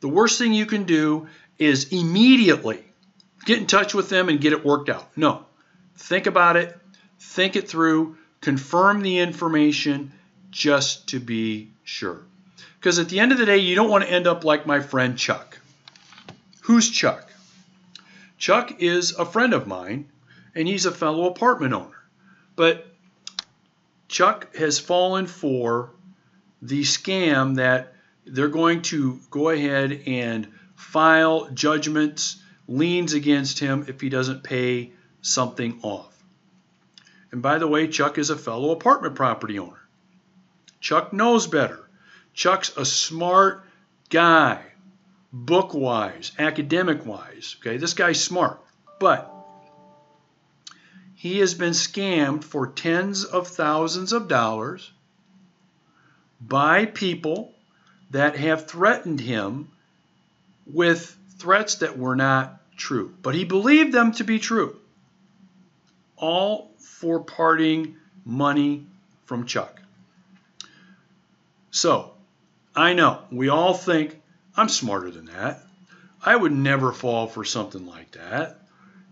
the 0.00 0.08
worst 0.08 0.38
thing 0.38 0.54
you 0.54 0.66
can 0.66 0.84
do 0.84 1.28
is 1.58 1.92
immediately 1.92 2.82
get 3.44 3.58
in 3.58 3.66
touch 3.66 3.94
with 3.94 4.08
them 4.08 4.28
and 4.28 4.40
get 4.40 4.52
it 4.52 4.64
worked 4.64 4.88
out. 4.88 5.16
No. 5.16 5.44
Think 5.96 6.26
about 6.26 6.56
it, 6.56 6.76
think 7.20 7.56
it 7.56 7.68
through, 7.68 8.16
confirm 8.40 9.02
the 9.02 9.18
information 9.18 10.12
just 10.52 11.08
to 11.08 11.18
be 11.18 11.70
sure. 11.82 12.20
Because 12.78 13.00
at 13.00 13.08
the 13.08 13.18
end 13.18 13.32
of 13.32 13.38
the 13.38 13.46
day, 13.46 13.58
you 13.58 13.74
don't 13.74 13.90
want 13.90 14.04
to 14.04 14.10
end 14.10 14.28
up 14.28 14.44
like 14.44 14.66
my 14.66 14.78
friend 14.78 15.18
Chuck. 15.18 15.58
Who's 16.62 16.88
Chuck? 16.90 17.28
Chuck 18.38 18.80
is 18.80 19.12
a 19.12 19.24
friend 19.24 19.54
of 19.54 19.66
mine, 19.66 20.08
and 20.54 20.68
he's 20.68 20.86
a 20.86 20.92
fellow 20.92 21.26
apartment 21.26 21.74
owner. 21.74 22.02
But 22.54 22.86
Chuck 24.08 24.54
has 24.56 24.78
fallen 24.78 25.26
for 25.26 25.90
the 26.60 26.82
scam 26.82 27.56
that 27.56 27.94
they're 28.26 28.48
going 28.48 28.82
to 28.82 29.18
go 29.30 29.48
ahead 29.48 30.02
and 30.06 30.48
file 30.76 31.48
judgments, 31.50 32.42
liens 32.68 33.14
against 33.14 33.58
him 33.58 33.86
if 33.88 34.00
he 34.00 34.08
doesn't 34.08 34.42
pay 34.42 34.92
something 35.22 35.80
off. 35.82 36.12
And 37.30 37.40
by 37.40 37.58
the 37.58 37.66
way, 37.66 37.88
Chuck 37.88 38.18
is 38.18 38.30
a 38.30 38.36
fellow 38.36 38.70
apartment 38.72 39.14
property 39.14 39.58
owner. 39.58 39.81
Chuck 40.82 41.12
knows 41.12 41.46
better. 41.46 41.88
Chuck's 42.34 42.76
a 42.76 42.84
smart 42.84 43.64
guy, 44.10 44.60
book 45.32 45.74
wise, 45.74 46.32
academic 46.38 47.06
wise. 47.06 47.56
Okay, 47.60 47.76
this 47.76 47.94
guy's 47.94 48.22
smart. 48.22 48.60
But 48.98 49.32
he 51.14 51.38
has 51.38 51.54
been 51.54 51.72
scammed 51.72 52.42
for 52.42 52.66
tens 52.66 53.24
of 53.24 53.46
thousands 53.46 54.12
of 54.12 54.26
dollars 54.26 54.90
by 56.40 56.86
people 56.86 57.54
that 58.10 58.36
have 58.36 58.66
threatened 58.66 59.20
him 59.20 59.70
with 60.66 61.16
threats 61.38 61.76
that 61.76 61.96
were 61.96 62.16
not 62.16 62.60
true. 62.76 63.14
But 63.22 63.36
he 63.36 63.44
believed 63.44 63.92
them 63.92 64.12
to 64.12 64.24
be 64.24 64.40
true. 64.40 64.76
All 66.16 66.72
for 66.78 67.20
parting 67.20 67.96
money 68.24 68.86
from 69.26 69.46
Chuck. 69.46 69.81
So, 71.72 72.12
I 72.76 72.94
know 72.94 73.22
we 73.32 73.48
all 73.48 73.74
think 73.74 74.20
I'm 74.56 74.68
smarter 74.68 75.10
than 75.10 75.24
that. 75.26 75.60
I 76.24 76.36
would 76.36 76.52
never 76.52 76.92
fall 76.92 77.26
for 77.26 77.44
something 77.44 77.84
like 77.86 78.12
that. 78.12 78.60